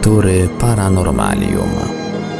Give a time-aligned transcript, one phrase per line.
[0.00, 1.70] Lektury Paranormalium.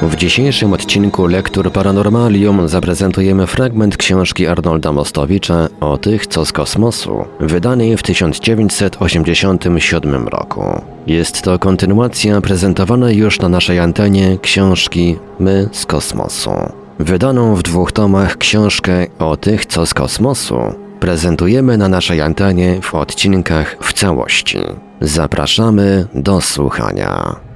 [0.03, 7.25] W dzisiejszym odcinku Lektur Paranormalium zaprezentujemy fragment książki Arnolda Mostowicza o tych, co z kosmosu,
[7.41, 10.81] wydanej w 1987 roku.
[11.07, 16.51] Jest to kontynuacja prezentowanej już na naszej antenie książki My z kosmosu.
[16.99, 20.59] Wydaną w dwóch tomach książkę o tych, co z kosmosu
[21.01, 24.59] prezentujemy na naszej antenie w odcinkach w całości.
[25.01, 27.50] Zapraszamy do słuchania.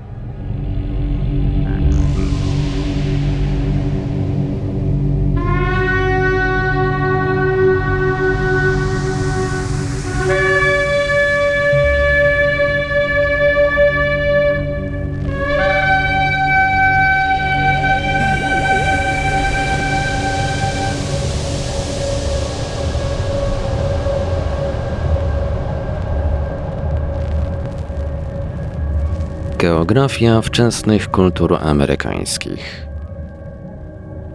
[1.35, 1.64] thank you
[29.59, 32.87] Geografia wczesnych kultur amerykańskich.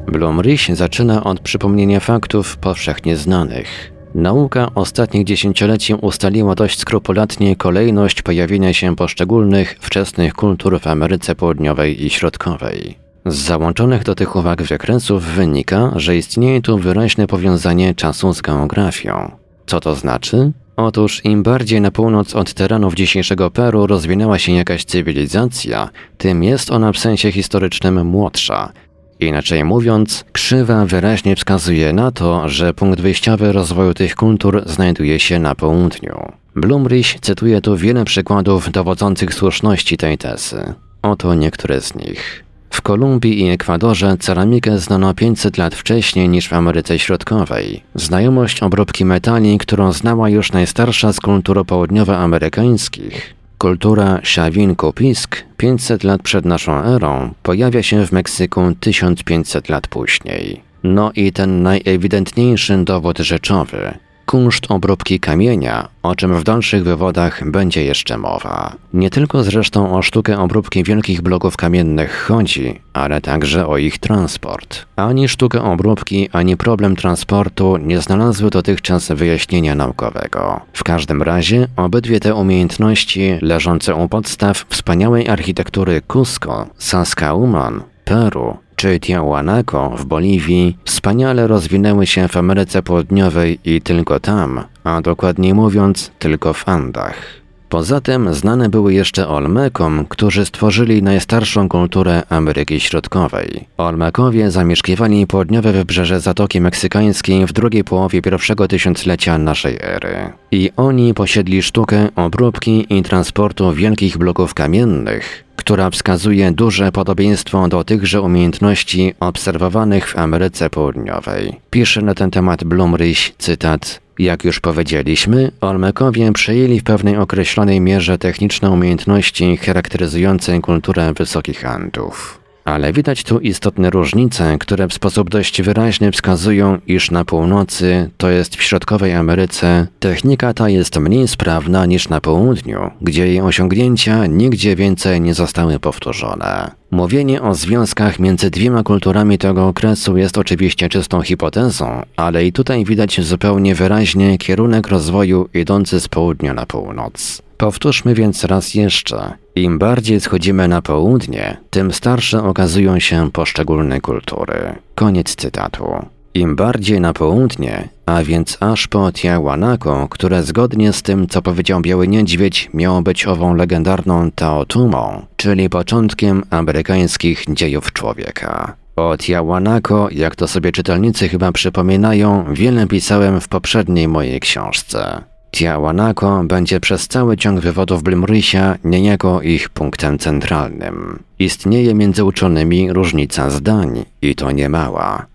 [0.08, 3.92] Blumrich zaczyna od przypomnienia faktów powszechnie znanych.
[4.16, 12.06] Nauka ostatnich dziesięcioleci ustaliła dość skrupulatnie kolejność pojawienia się poszczególnych wczesnych kultur w Ameryce Południowej
[12.06, 12.98] i Środkowej.
[13.26, 19.31] Z załączonych do tych uwag wykresów wynika, że istnieje tu wyraźne powiązanie czasu z geografią.
[19.66, 20.52] Co to znaczy?
[20.81, 26.71] Otóż im bardziej na północ od terenów dzisiejszego Peru rozwinęła się jakaś cywilizacja, tym jest
[26.71, 28.71] ona w sensie historycznym młodsza.
[29.19, 35.39] Inaczej mówiąc, krzywa wyraźnie wskazuje na to, że punkt wyjściowy rozwoju tych kultur znajduje się
[35.39, 36.31] na południu.
[36.55, 40.73] Blumrich cytuje tu wiele przykładów dowodzących słuszności tej tezy.
[41.02, 42.48] Oto niektóre z nich.
[42.70, 47.84] W Kolumbii i Ekwadorze ceramikę znano 500 lat wcześniej niż w Ameryce Środkowej.
[47.95, 56.45] Znajomość obróbki metali, którą znała już najstarsza z kultur południowoamerykańskich, kultura Xawin-Kupisk 500 lat przed
[56.45, 60.61] naszą erą, pojawia się w Meksyku 1500 lat później.
[60.83, 63.93] No i ten najewidentniejszy dowód rzeczowy–
[64.30, 68.76] kunszt obróbki kamienia, o czym w dalszych wywodach będzie jeszcze mowa.
[68.94, 74.86] Nie tylko zresztą o sztukę obróbki wielkich bloków kamiennych chodzi, ale także o ich transport.
[74.95, 80.61] Ani sztuka obróbki, ani problem transportu nie znalazły dotychczas wyjaśnienia naukowego.
[80.73, 89.00] W każdym razie obydwie te umiejętności leżące u podstaw wspaniałej architektury Cusco, Saskauman, Peru czy
[89.00, 96.12] Tiahuanaco w Boliwii wspaniale rozwinęły się w Ameryce Południowej i tylko tam, a dokładniej mówiąc
[96.20, 97.39] tylko w Andach.
[97.69, 103.65] Poza tym znane były jeszcze Olmekom, którzy stworzyli najstarszą kulturę Ameryki Środkowej.
[103.77, 110.31] Olmekowie zamieszkiwali południowe wybrzeże Zatoki Meksykańskiej w drugiej połowie pierwszego tysiąclecia naszej ery.
[110.52, 117.83] I oni posiedli sztukę obróbki i transportu wielkich bloków kamiennych, która wskazuje duże podobieństwo do
[117.83, 121.59] tychże umiejętności obserwowanych w Ameryce Południowej.
[121.69, 128.18] Pisze na ten temat Blumrich, cytat jak już powiedzieliśmy, Olmekowie przejęli w pewnej określonej mierze
[128.18, 132.39] techniczne umiejętności charakteryzujące kulturę wysokich Andów.
[132.65, 138.30] Ale widać tu istotne różnice, które w sposób dość wyraźny wskazują, iż na północy, to
[138.30, 144.25] jest w środkowej Ameryce, technika ta jest mniej sprawna niż na południu, gdzie jej osiągnięcia
[144.25, 146.79] nigdzie więcej nie zostały powtórzone.
[146.92, 152.86] Mówienie o związkach między dwiema kulturami tego okresu jest oczywiście czystą hipotezą, ale i tutaj
[152.86, 157.42] widać zupełnie wyraźnie kierunek rozwoju idący z południa na północ.
[157.57, 159.33] Powtórzmy więc raz jeszcze.
[159.56, 164.75] Im bardziej schodzimy na południe, tym starsze okazują się poszczególne kultury.
[164.95, 165.86] Koniec cytatu.
[166.34, 171.81] Im bardziej na południe, a więc aż po Tiahuanaco, które zgodnie z tym, co powiedział
[171.81, 178.75] Biały Niedźwiedź, miało być ową legendarną Taotumą, czyli początkiem amerykańskich dziejów człowieka.
[178.95, 185.22] O Tiahuanaco, jak to sobie czytelnicy chyba przypominają, wiele pisałem w poprzedniej mojej książce.
[185.51, 191.24] Tiahuanaco będzie przez cały ciąg wywodów Blumrysia niejako ich punktem centralnym.
[191.40, 195.25] Istnieje między uczonymi różnica zdań i to niemała.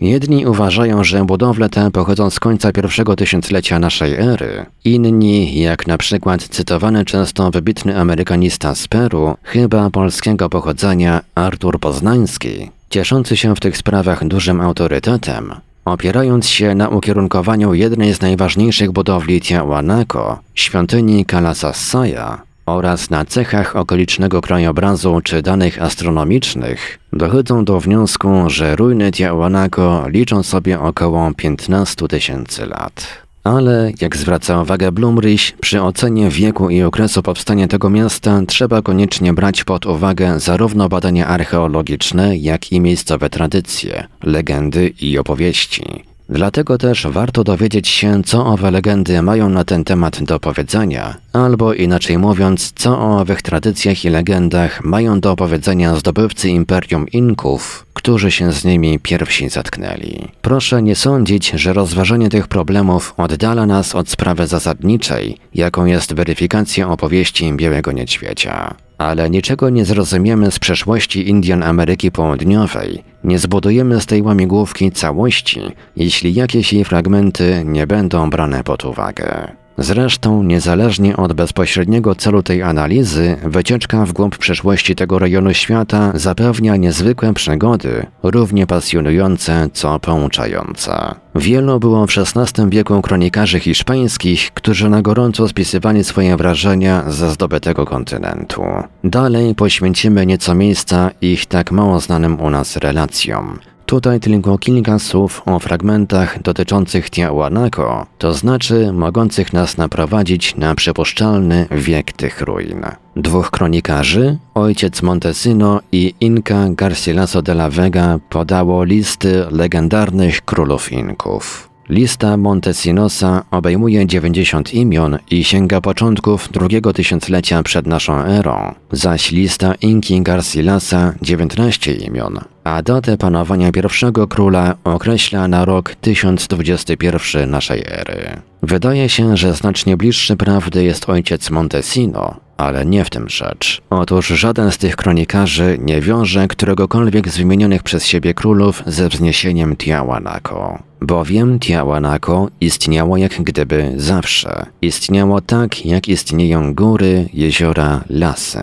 [0.00, 5.98] Jedni uważają, że budowle te pochodzą z końca pierwszego tysiąclecia naszej ery, inni, jak na
[5.98, 13.60] przykład cytowany często wybitny amerykanista z Peru, chyba polskiego pochodzenia Artur Poznański, cieszący się w
[13.60, 15.54] tych sprawach dużym autorytetem,
[15.84, 24.40] opierając się na ukierunkowaniu jednej z najważniejszych budowli Tiahuanaco, świątyni Kalasasaya, oraz na cechach okolicznego
[24.40, 32.66] krajobrazu czy danych astronomicznych, dochodzą do wniosku, że ruiny Tiahuanaco liczą sobie około 15 tysięcy
[32.66, 33.26] lat.
[33.44, 39.32] Ale, jak zwraca uwagę Blumrich, przy ocenie wieku i okresu powstania tego miasta trzeba koniecznie
[39.32, 46.04] brać pod uwagę zarówno badania archeologiczne, jak i miejscowe tradycje, legendy i opowieści.
[46.28, 51.74] Dlatego też warto dowiedzieć się, co owe legendy mają na ten temat do powiedzenia, albo
[51.74, 58.30] inaczej mówiąc, co o owych tradycjach i legendach mają do opowiedzenia zdobywcy Imperium Inków, którzy
[58.30, 60.28] się z nimi pierwsi zatknęli.
[60.42, 66.88] Proszę nie sądzić, że rozważenie tych problemów oddala nas od sprawy zasadniczej, jaką jest weryfikacja
[66.88, 68.85] opowieści Białego Niedźwiedzia.
[68.98, 75.60] Ale niczego nie zrozumiemy z przeszłości Indian Ameryki Południowej, nie zbudujemy z tej łamigłówki całości,
[75.96, 79.56] jeśli jakieś jej fragmenty nie będą brane pod uwagę.
[79.78, 86.76] Zresztą, niezależnie od bezpośredniego celu tej analizy, wycieczka w głąb przeszłości tego rejonu świata zapewnia
[86.76, 91.14] niezwykłe przygody, równie pasjonujące co pouczające.
[91.34, 97.84] Wielu było w XVI wieku kronikarzy hiszpańskich, którzy na gorąco spisywali swoje wrażenia ze zdobytego
[97.84, 98.62] kontynentu.
[99.04, 103.58] Dalej poświęcimy nieco miejsca ich tak mało znanym u nas relacjom.
[103.86, 111.66] Tutaj tylko kilka słów o fragmentach dotyczących Tiahuanaco, to znaczy mogących nas naprowadzić na przypuszczalny
[111.70, 112.82] wiek tych ruin.
[113.16, 121.65] Dwóch kronikarzy, ojciec Montesino i Inca Garcilaso de la Vega podało listy legendarnych królów Inków.
[121.88, 129.74] Lista Montesinosa obejmuje 90 imion i sięga początków drugiego tysiąclecia przed naszą erą, zaś lista
[129.74, 138.40] Inki Garcilasa 19 imion, a datę panowania pierwszego króla określa na rok 1021 naszej ery.
[138.62, 143.82] Wydaje się, że znacznie bliższy prawdy jest ojciec Montesino, ale nie w tym rzecz.
[143.90, 149.76] Otóż żaden z tych kronikarzy nie wiąże któregokolwiek z wymienionych przez siebie królów ze wzniesieniem
[149.76, 150.78] Tiahuanaco.
[151.00, 154.66] Bowiem Tiahuanaco istniało jak gdyby zawsze.
[154.82, 158.60] Istniało tak, jak istnieją góry, jeziora, lasy.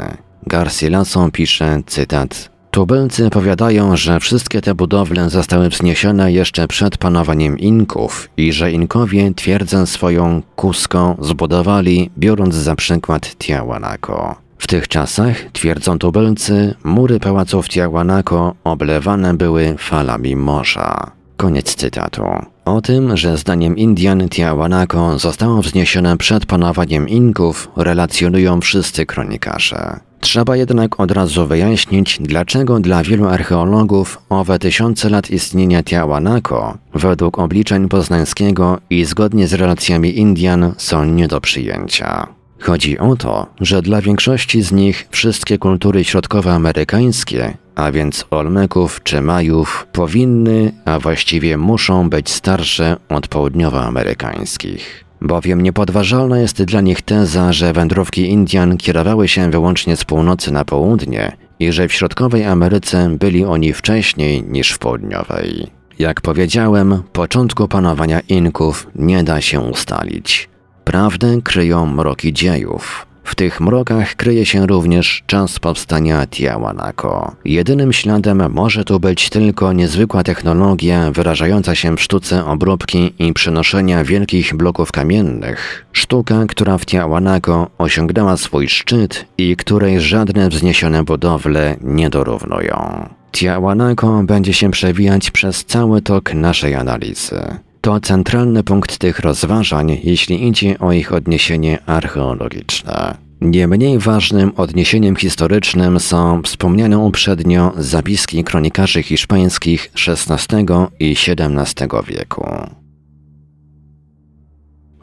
[0.47, 8.29] Garcilaso pisze, cytat, Tubylcy powiadają, że wszystkie te budowle zostały wzniesione jeszcze przed panowaniem Inków
[8.37, 14.35] i że Inkowie twierdzę swoją Cusco zbudowali, biorąc za przykład Tiahuanaco.
[14.57, 21.11] W tych czasach, twierdzą tubylcy, mury pałaców Tiahuanaco oblewane były falami morza.
[21.37, 22.23] Koniec cytatu.
[22.65, 29.99] O tym, że zdaniem Indian Tiahuanaco zostało wzniesione przed panowaniem Inków, relacjonują wszyscy kronikarze.
[30.23, 37.39] Trzeba jednak od razu wyjaśnić, dlaczego dla wielu archeologów owe tysiące lat istnienia Tiahuanaco, według
[37.39, 42.27] obliczeń poznańskiego i zgodnie z relacjami Indian, są nie do przyjęcia.
[42.59, 49.21] Chodzi o to, że dla większości z nich wszystkie kultury środkowoamerykańskie, a więc Olmeków czy
[49.21, 55.02] Majów, powinny, a właściwie muszą być starsze od południowoamerykańskich.
[55.23, 60.65] Bowiem niepodważalna jest dla nich teza, że wędrówki Indian kierowały się wyłącznie z północy na
[60.65, 65.67] południe i że w środkowej Ameryce byli oni wcześniej niż w południowej.
[65.99, 70.49] Jak powiedziałem, początku panowania Inków nie da się ustalić.
[70.83, 73.05] Prawdę kryją mroki dziejów.
[73.23, 77.35] W tych mrokach kryje się również czas powstania Tiahuanaco.
[77.45, 84.03] Jedynym śladem może tu być tylko niezwykła technologia wyrażająca się w sztuce obróbki i przenoszenia
[84.03, 85.85] wielkich bloków kamiennych.
[85.91, 93.09] Sztuka, która w Tiahuanaco osiągnęła swój szczyt i której żadne wzniesione budowle nie dorównują.
[93.31, 97.41] Tiahuanaco będzie się przewijać przez cały tok naszej analizy.
[97.81, 103.22] To centralny punkt tych rozważań, jeśli idzie o ich odniesienie archeologiczne.
[103.43, 110.65] Nie mniej ważnym odniesieniem historycznym są wspomniane uprzednio zapiski kronikarzy hiszpańskich XVI
[110.99, 112.45] i XVII wieku.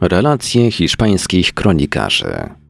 [0.01, 2.60] Relacje hiszpańskich kronikarzy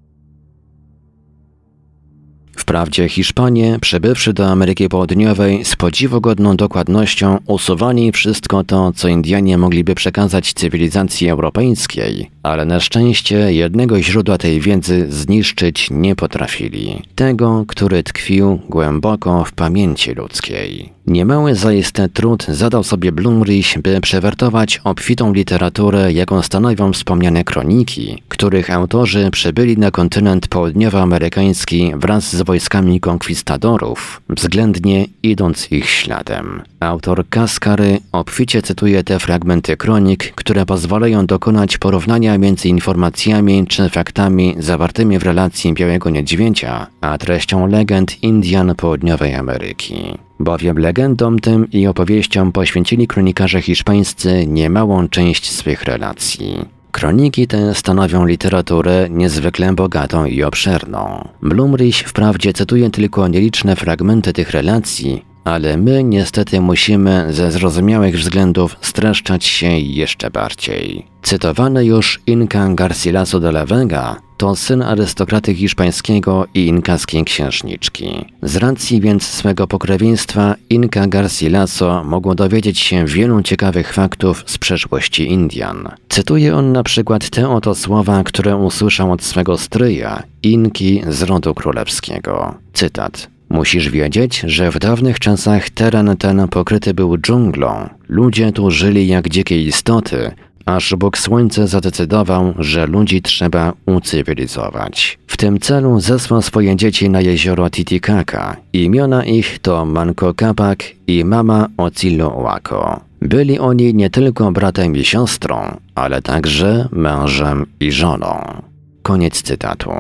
[2.62, 9.96] Wprawdzie Hiszpanie, przybywszy do Ameryki Południowej, z podziwogodną dokładnością usuwali wszystko to, co Indianie mogliby
[9.96, 17.02] przekazać cywilizacji europejskiej, ale na szczęście jednego źródła tej wiedzy zniszczyć nie potrafili.
[17.16, 20.90] Tego, który tkwił głęboko w pamięci ludzkiej.
[21.08, 28.70] Niemały zaiste trud zadał sobie Blumrich, by przewertować obfitą literaturę, jaką stanowią wspomniane kroniki, których
[28.70, 36.62] autorzy przybyli na kontynent południowoamerykański wraz z wojskami konkwistadorów, względnie idąc ich śladem.
[36.80, 44.56] Autor Kaskary obficie cytuje te fragmenty kronik, które pozwalają dokonać porównania między informacjami czy faktami
[44.60, 51.88] zawartymi w relacji Białego Niedźwiedzia, a treścią legend Indian Południowej Ameryki bowiem legendom tym i
[51.88, 56.81] opowieściom poświęcili kronikarze hiszpańscy niemałą część swych relacji.
[56.92, 61.28] Kroniki te stanowią literaturę niezwykle bogatą i obszerną.
[61.42, 68.78] Blumrich wprawdzie cytuje tylko nieliczne fragmenty tych relacji, ale my niestety musimy ze zrozumiałych względów
[68.82, 71.06] streszczać się jeszcze bardziej.
[71.22, 78.26] Cytowany już Inca Garcilaso de la Vega to syn arystokraty hiszpańskiego i inkaskiej księżniczki.
[78.42, 85.32] Z racji więc swego pokrewieństwa Inka Garcilaso mogło dowiedzieć się wielu ciekawych faktów z przeszłości
[85.32, 85.90] Indian.
[86.10, 91.54] Cytuje on na przykład te oto słowa, które usłyszał od swego stryja, Inki z rodu
[91.54, 92.56] królewskiego.
[92.74, 93.30] Cytat.
[93.50, 97.90] Musisz wiedzieć, że w dawnych czasach teren ten pokryty był dżunglą.
[98.10, 100.32] Ludzie tu żyli jak dzikie istoty,
[100.66, 105.20] aż Bóg Słońce zadecydował, że ludzi trzeba ucywilizować.
[105.28, 108.56] W tym celu zesłał swoje dzieci na jezioro Titicaca.
[108.74, 113.00] Imiona ich to Manco Capac i mama Ociloaco.
[113.22, 118.62] Byli oni nie tylko bratem i siostrą, ale także mężem i żoną.
[119.02, 119.92] Koniec cytatu.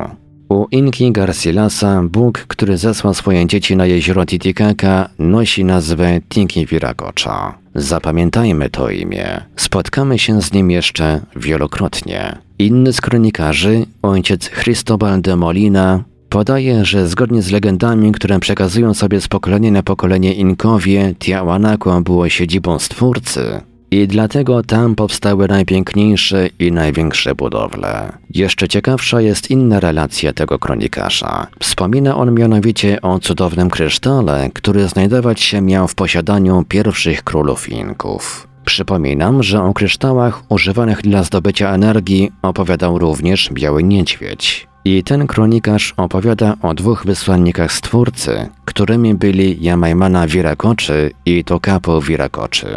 [0.52, 7.58] U Inki Garcilasa Bóg, który zesłał swoje dzieci na jezioro Titicaca, nosi nazwę Tiki Viracocha.
[7.76, 9.42] Zapamiętajmy to imię.
[9.56, 12.38] Spotkamy się z nim jeszcze wielokrotnie.
[12.60, 19.22] Inny z kronikarzy, ojciec Cristobal de Molina, podaje, że zgodnie z legendami, które przekazują sobie
[19.22, 23.62] z pokolenia na pokolenie Inkowie, Tiahuanaco było siedzibą Stwórcy,
[23.92, 28.12] i dlatego tam powstały najpiękniejsze i największe budowle.
[28.30, 31.48] Jeszcze ciekawsza jest inna relacja tego kronikarza.
[31.60, 38.48] Wspomina on mianowicie o cudownym krysztale, który znajdować się miał w posiadaniu pierwszych królów Inków.
[38.66, 44.68] Przypominam, że o kryształach używanych dla zdobycia energii opowiadał również Biały Niedźwiedź.
[44.86, 52.68] I ten kronikarz opowiada o dwóch wysłannikach Stwórcy, którymi byli Jamaimana Virakoczy i Tokapo Virakoczy.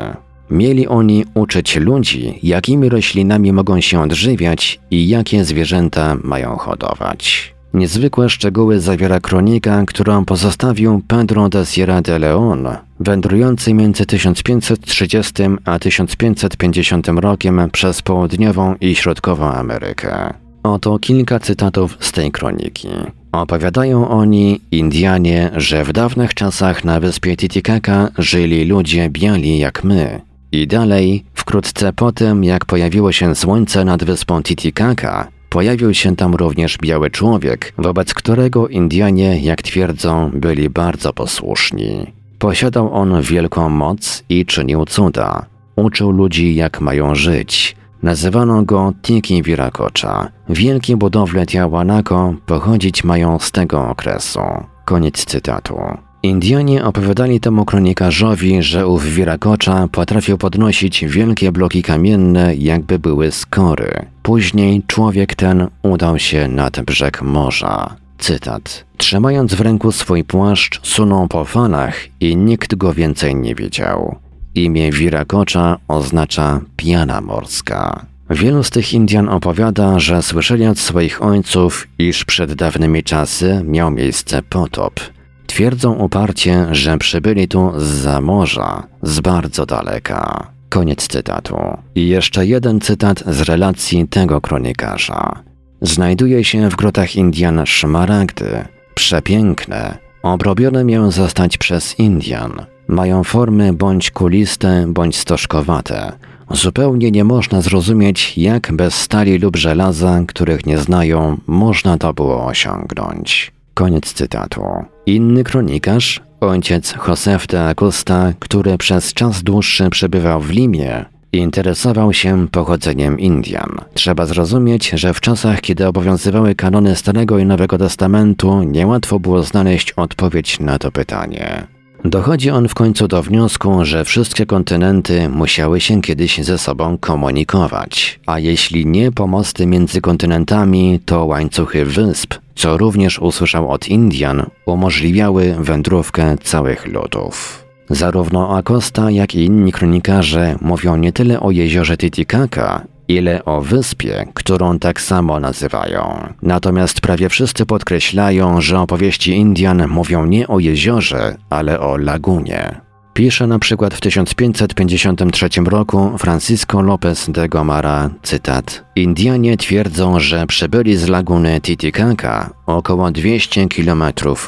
[0.51, 7.55] Mieli oni uczyć ludzi, jakimi roślinami mogą się odżywiać i jakie zwierzęta mają hodować.
[7.75, 15.33] Niezwykłe szczegóły zawiera kronika, którą pozostawił Pedro de Sierra de León, wędrujący między 1530
[15.65, 20.35] a 1550 rokiem przez południową i środkową Amerykę.
[20.63, 22.89] Oto kilka cytatów z tej kroniki.
[23.33, 30.21] Opowiadają oni, Indianie, że w dawnych czasach na wyspie Titicaca żyli ludzie biali jak my,
[30.55, 36.35] i dalej, wkrótce po tym, jak pojawiło się słońce nad wyspą Titicaca, pojawił się tam
[36.35, 42.13] również biały człowiek, wobec którego Indianie, jak twierdzą, byli bardzo posłuszni.
[42.39, 45.47] Posiadał on wielką moc i czynił cuda.
[45.77, 47.77] Uczył ludzi, jak mają żyć.
[48.03, 50.29] Nazywano go Tiki Viracocha.
[50.49, 54.41] Wielkie budowle Tiahuanaco pochodzić mają z tego okresu.
[54.85, 55.79] Koniec cytatu.
[56.25, 64.07] Indianie opowiadali temu kronikarzowi, że ów Wirakocza potrafił podnosić wielkie bloki kamienne, jakby były skory.
[64.23, 67.97] Później człowiek ten udał się nad brzeg morza.
[68.19, 68.85] Cytat.
[68.97, 74.17] Trzymając w ręku swój płaszcz, sunął po falach i nikt go więcej nie widział.
[74.55, 78.07] Imię Wirakocza oznacza piana morska.
[78.31, 83.91] Wielu z tych Indian opowiada, że słyszeli od swoich ojców, iż przed dawnymi czasy miał
[83.91, 85.01] miejsce potop–
[85.47, 90.47] Twierdzą uparcie, że przybyli tu z morza, z bardzo daleka.
[90.69, 91.57] Koniec cytatu.
[91.95, 95.43] I jeszcze jeden cytat z relacji tego kronikarza.
[95.81, 102.53] Znajduje się w grotach Indian szmaragdy, przepiękne, obrobione miały zostać przez Indian.
[102.89, 106.13] Mają formy bądź kuliste, bądź stożkowate.
[106.51, 112.47] Zupełnie nie można zrozumieć, jak bez stali lub żelaza, których nie znają, można to było
[112.47, 113.54] osiągnąć.
[113.75, 114.63] Koniec cytatu.
[115.07, 122.49] Inny kronikarz, ojciec Josef de Acosta, który przez czas dłuższy przebywał w Limie, interesował się
[122.49, 123.79] pochodzeniem Indian.
[123.95, 129.93] Trzeba zrozumieć, że w czasach, kiedy obowiązywały kanony Starego i Nowego Testamentu, niełatwo było znaleźć
[129.93, 131.74] odpowiedź na to pytanie.
[132.05, 138.21] Dochodzi on w końcu do wniosku, że wszystkie kontynenty musiały się kiedyś ze sobą komunikować,
[138.27, 145.57] a jeśli nie pomosty między kontynentami, to łańcuchy wysp, co również usłyszał od Indian, umożliwiały
[145.59, 147.65] wędrówkę całych ludów.
[147.91, 154.27] Zarówno Acosta, jak i inni kronikarze mówią nie tyle o jeziorze Titicaca, ile o wyspie,
[154.35, 156.29] którą tak samo nazywają.
[156.43, 162.81] Natomiast prawie wszyscy podkreślają, że opowieści Indian mówią nie o jeziorze, ale o lagunie.
[163.15, 170.97] Pisze na przykład w 1553 roku Francisco López de Gomara, cytat: Indianie twierdzą, że przybyli
[170.97, 174.03] z laguny Titicaca około 200 km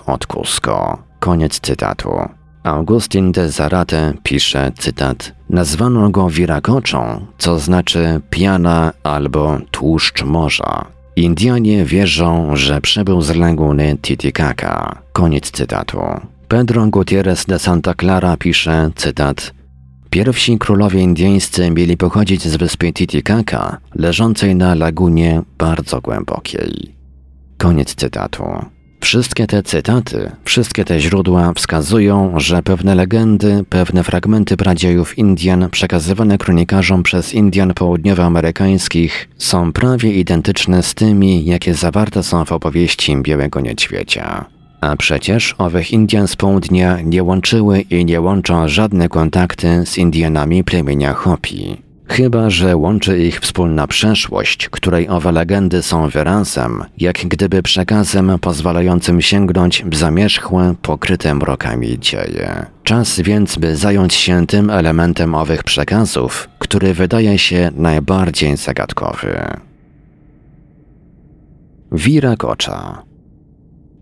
[0.06, 0.98] od Cusco.
[1.20, 2.10] Koniec cytatu.
[2.66, 10.84] Augustin de Zarate pisze, cytat, nazwano go Wirakoczą, co znaczy piana albo tłuszcz morza.
[11.16, 14.98] Indianie wierzą, że przybył z laguny Titicaca.
[15.12, 15.98] Koniec cytatu.
[16.48, 19.52] Pedro Gutierrez de Santa Clara pisze, cytat,
[20.10, 26.94] Pierwsi królowie indyjscy mieli pochodzić z wyspy Titicaca, leżącej na lagunie bardzo głębokiej.
[27.58, 28.44] Koniec cytatu.
[29.06, 36.38] Wszystkie te cytaty, wszystkie te źródła wskazują, że pewne legendy, pewne fragmenty pradziejów Indian przekazywane
[36.38, 43.60] kronikarzom przez Indian południowoamerykańskich są prawie identyczne z tymi, jakie zawarte są w opowieści Białego
[43.60, 44.44] Niedźwiedzia.
[44.80, 50.64] A przecież owych Indian z południa nie łączyły i nie łączą żadne kontakty z Indianami
[50.64, 51.85] plemienia Hopi.
[52.08, 59.22] Chyba, że łączy ich wspólna przeszłość, której owe legendy są wyrazem, jak gdyby przekazem pozwalającym
[59.22, 62.66] sięgnąć w zamierzchłe, pokryte mrokami dzieje.
[62.84, 69.38] Czas więc, by zająć się tym elementem owych przekazów, który wydaje się najbardziej zagadkowy.
[71.92, 73.02] Wirakocza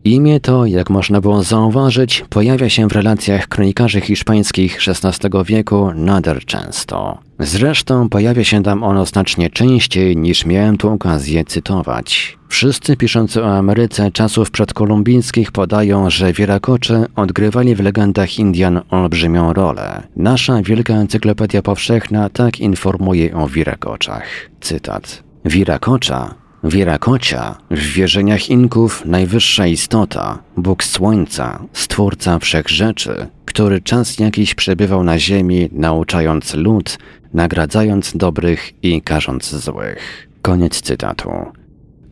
[0.05, 6.45] Imię to, jak można było zauważyć, pojawia się w relacjach kronikarzy hiszpańskich XVI wieku nader
[6.45, 7.19] często.
[7.39, 12.39] Zresztą pojawia się tam ono znacznie częściej niż miałem tu okazję cytować.
[12.49, 20.03] Wszyscy piszący o Ameryce czasów przedkolumbijskich podają, że wierakocze odgrywali w legendach Indian olbrzymią rolę.
[20.17, 24.25] Nasza wielka encyklopedia powszechna tak informuje o wirakoczach.
[24.61, 25.23] Cytat.
[25.45, 35.05] Wirakocza Wierakocia, w wierzeniach Inków najwyższa istota, Bóg Słońca, Stwórca Wszechrzeczy, który czas jakiś przebywał
[35.05, 36.99] na ziemi, nauczając lud,
[37.35, 40.29] nagradzając dobrych i karząc złych.
[40.43, 41.31] Koniec cytatu.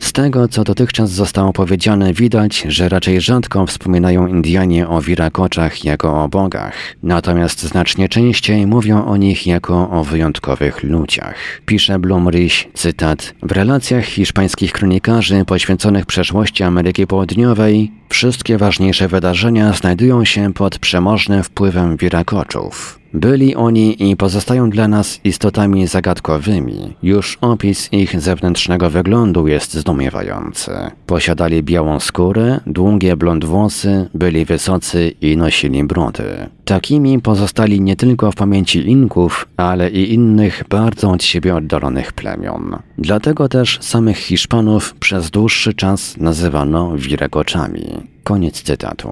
[0.03, 6.25] Z tego, co dotychczas zostało powiedziane, widać, że raczej rzadko wspominają Indianie o wirakoczach jako
[6.25, 11.35] o bogach, natomiast znacznie częściej mówią o nich jako o wyjątkowych ludziach.
[11.67, 20.25] Pisze Blumrich, cytat, w relacjach hiszpańskich kronikarzy poświęconych przeszłości Ameryki Południowej, wszystkie ważniejsze wydarzenia znajdują
[20.25, 23.02] się pod przemożnym wpływem wirakoczów.
[23.15, 26.97] Byli oni i pozostają dla nas istotami zagadkowymi.
[27.03, 30.71] Już opis ich zewnętrznego wyglądu jest zdumiewający.
[31.07, 36.25] Posiadali białą skórę, długie blond włosy, byli wysocy i nosili brody.
[36.65, 42.77] Takimi pozostali nie tylko w pamięci Inków, ale i innych bardzo od siebie oddalonych plemion.
[42.99, 47.85] Dlatego też samych Hiszpanów przez dłuższy czas nazywano wirekoczami.
[48.25, 49.09] Koniec cytatu.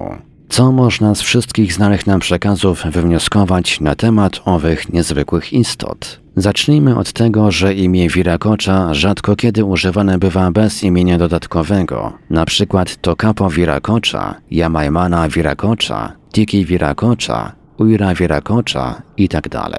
[0.51, 6.19] Co można z wszystkich znanych nam przekazów wywnioskować na temat owych niezwykłych istot?
[6.35, 13.01] Zacznijmy od tego, że imię Wirakocza rzadko kiedy używane bywa bez imienia dodatkowego, na przykład
[13.01, 19.49] Tokapo Wirakocza, Jamaimana Wirakocza, Tiki Wirakocza, Uira Wirakocza itd.
[19.49, 19.71] Tak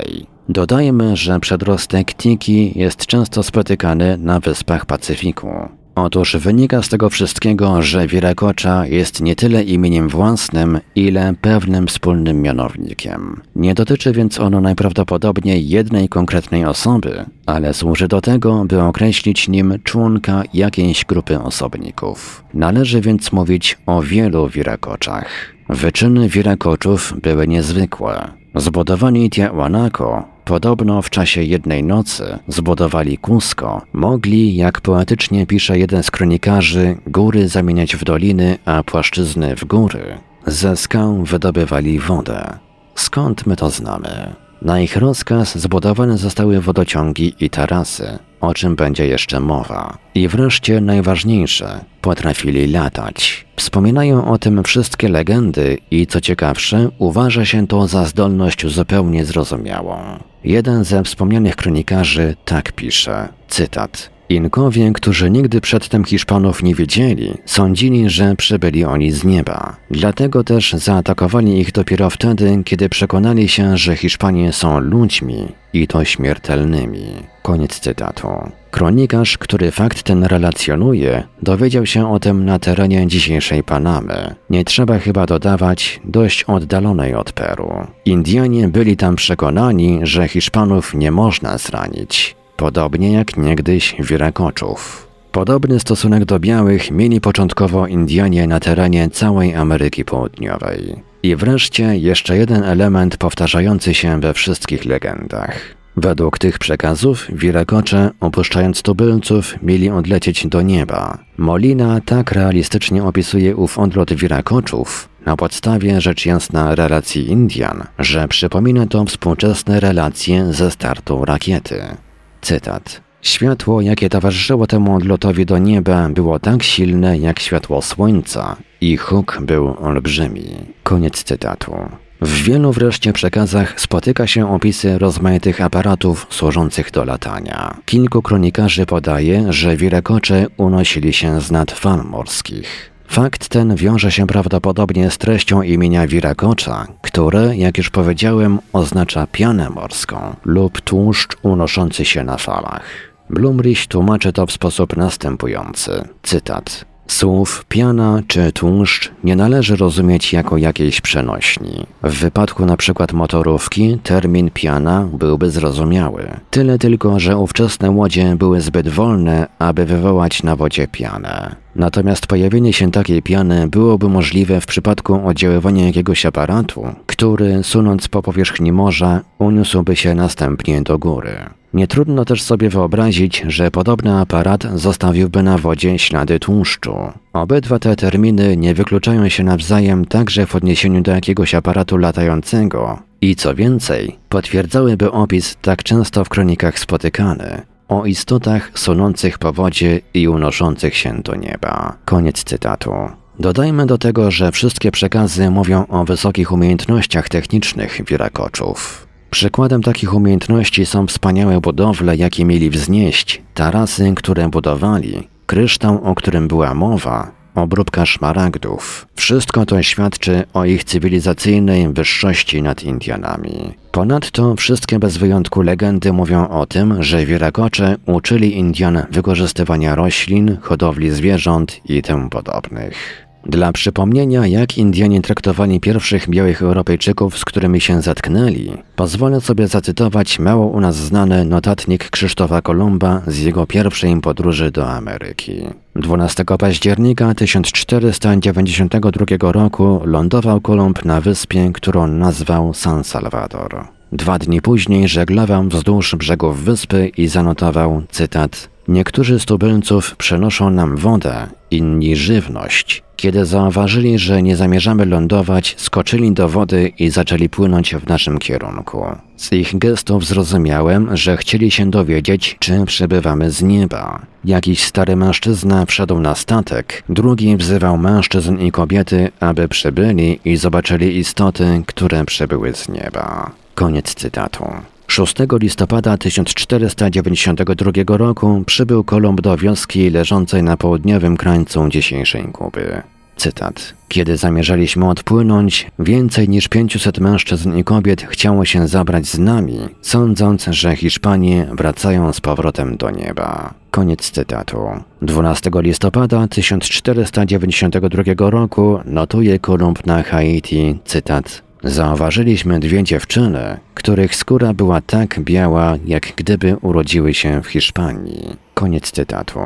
[0.49, 5.82] Dodajmy, że przedrostek Tiki jest często spotykany na wyspach Pacyfiku.
[5.95, 12.43] Otóż wynika z tego wszystkiego, że Wirakocza jest nie tyle imieniem własnym, ile pewnym wspólnym
[12.43, 13.41] mianownikiem.
[13.57, 19.75] Nie dotyczy więc ono najprawdopodobniej jednej konkretnej osoby, ale służy do tego, by określić nim
[19.85, 22.45] członka jakiejś grupy osobników.
[22.55, 25.27] Należy więc mówić o wielu Wirakoczach.
[25.69, 28.29] Wyczyny Wirakoczów były niezwykłe.
[28.55, 36.11] Zbudowani Tiahuanaco Podobno w czasie jednej nocy zbudowali Cusco, mogli, jak poetycznie pisze jeden z
[36.11, 40.19] kronikarzy, góry zamieniać w doliny, a płaszczyzny w góry.
[40.47, 42.59] Ze skał wydobywali wodę.
[42.95, 44.35] Skąd my to znamy?
[44.63, 49.99] Na ich rozkaz zbudowane zostały wodociągi i tarasy, o czym będzie jeszcze mowa.
[50.15, 53.47] I wreszcie najważniejsze, potrafili latać.
[53.57, 59.97] Wspominają o tym wszystkie legendy i co ciekawsze, uważa się to za zdolność zupełnie zrozumiałą.
[60.45, 64.12] Jeden ze wspomnianych kronikarzy tak pisze, cytat.
[64.33, 69.77] Inkowie, którzy nigdy przedtem Hiszpanów nie wiedzieli, sądzili, że przybyli oni z nieba.
[69.91, 76.05] Dlatego też zaatakowali ich dopiero wtedy, kiedy przekonali się, że Hiszpanie są ludźmi i to
[76.05, 77.07] śmiertelnymi.
[77.43, 78.29] Koniec cytatu.
[78.71, 84.35] Kronikarz, który fakt ten relacjonuje, dowiedział się o tym na terenie dzisiejszej Panamy.
[84.51, 87.87] Nie trzeba chyba dodawać dość oddalonej od Peru.
[88.05, 95.09] Indianie byli tam przekonani, że Hiszpanów nie można zranić podobnie jak niegdyś Wirakoczów.
[95.33, 101.03] Podobny stosunek do białych mieli początkowo Indianie na terenie całej Ameryki Południowej.
[101.23, 105.59] I wreszcie jeszcze jeden element powtarzający się we wszystkich legendach.
[105.97, 111.19] Według tych przekazów Wirakocze, opuszczając tubylców, mieli odlecieć do nieba.
[111.39, 118.87] Molina tak realistycznie opisuje ów odlot Wirakoczów, na podstawie rzecz jasna relacji Indian, że przypomina
[118.87, 121.97] to współczesne relacje ze startu rakiety.
[122.43, 123.01] Cytat.
[123.23, 129.39] Światło, jakie towarzyszyło temu odlotowi do nieba, było tak silne jak światło słońca i huk
[129.41, 130.47] był olbrzymi.
[130.83, 131.75] Koniec cytatu.
[132.21, 137.77] W wielu wreszcie przekazach spotyka się opisy rozmaitych aparatów służących do latania.
[137.85, 142.92] Kilku kronikarzy podaje, że wirekocze unosili się z nad fal morskich.
[143.13, 149.71] Fakt ten wiąże się prawdopodobnie z treścią imienia wirakocza, które, jak już powiedziałem, oznacza pianę
[149.71, 152.83] morską lub tłuszcz unoszący się na falach.
[153.31, 156.09] Blumrich tłumaczy to w sposób następujący.
[156.23, 156.92] Cytat.
[157.07, 161.87] Słów piana czy tłuszcz nie należy rozumieć jako jakiejś przenośni.
[162.03, 163.05] W wypadku np.
[163.13, 166.31] motorówki termin piana byłby zrozumiały.
[166.51, 171.57] Tyle tylko, że ówczesne łodzie były zbyt wolne, aby wywołać na wodzie pianę.
[171.77, 178.23] Natomiast pojawienie się takiej piany byłoby możliwe w przypadku oddziaływania jakiegoś aparatu, który, sunąc po
[178.23, 181.37] powierzchni morza, uniósłby się następnie do góry.
[181.75, 186.97] Nie trudno też sobie wyobrazić, że podobny aparat zostawiłby na wodzie ślady tłuszczu.
[187.33, 193.37] Obydwa te terminy nie wykluczają się nawzajem także w odniesieniu do jakiegoś aparatu latającego i
[193.37, 200.29] co więcej, potwierdzałyby opis tak często w kronikach spotykany o istotach sunących po wodzie i
[200.29, 201.97] unoszących się do nieba.
[202.05, 202.93] Koniec cytatu.
[203.39, 209.07] Dodajmy do tego, że wszystkie przekazy mówią o wysokich umiejętnościach technicznych wirakoczów.
[209.33, 216.49] Przykładem takich umiejętności są wspaniałe budowle, jakie mieli wznieść, tarasy, które budowali, kryształ, o którym
[216.49, 219.07] była mowa, obróbka szmaragdów.
[219.15, 223.75] Wszystko to świadczy o ich cywilizacyjnej wyższości nad Indianami.
[223.93, 231.11] Ponadto wszystkie bez wyjątku legendy mówią o tym, że Wirakocze uczyli Indian wykorzystywania roślin, hodowli
[231.11, 233.27] zwierząt i tym podobnych.
[233.47, 240.39] Dla przypomnienia, jak Indianie traktowali pierwszych białych Europejczyków, z którymi się zatknęli, pozwolę sobie zacytować
[240.39, 245.63] mało u nas znany notatnik Krzysztofa Kolumba z jego pierwszej podróży do Ameryki.
[245.97, 253.85] 12 października 1492 roku lądował Kolumb na wyspie, którą nazwał San Salvador.
[254.13, 260.97] Dwa dni później żeglował wzdłuż brzegów wyspy i zanotował, cytat, Niektórzy z tubylców przenoszą nam
[260.97, 263.03] wodę, inni żywność.
[263.23, 269.07] Kiedy zauważyli, że nie zamierzamy lądować, skoczyli do wody i zaczęli płynąć w naszym kierunku.
[269.37, 274.27] Z ich gestów zrozumiałem, że chcieli się dowiedzieć, czy przybywamy z nieba.
[274.45, 281.19] Jakiś stary mężczyzna wszedł na statek, drugi wzywał mężczyzn i kobiety, aby przybyli i zobaczyli
[281.19, 283.51] istoty, które przybyły z nieba.
[283.75, 284.65] Koniec cytatu.
[285.13, 293.03] 6 listopada 1492 roku przybył Kolumb do wioski leżącej na południowym krańcu dzisiejszej Kuby.
[293.37, 293.95] Cytat.
[294.09, 300.65] Kiedy zamierzaliśmy odpłynąć, więcej niż 500 mężczyzn i kobiet chciało się zabrać z nami, sądząc,
[300.65, 303.75] że Hiszpanie wracają z powrotem do nieba.
[303.91, 304.79] Koniec cytatu.
[305.23, 315.01] 12 listopada 1492 roku notuje Kolumb na Haiti, cytat, Zauważyliśmy dwie dziewczyny, których skóra była
[315.01, 318.57] tak biała, jak gdyby urodziły się w Hiszpanii.
[318.75, 319.59] Koniec cytatu.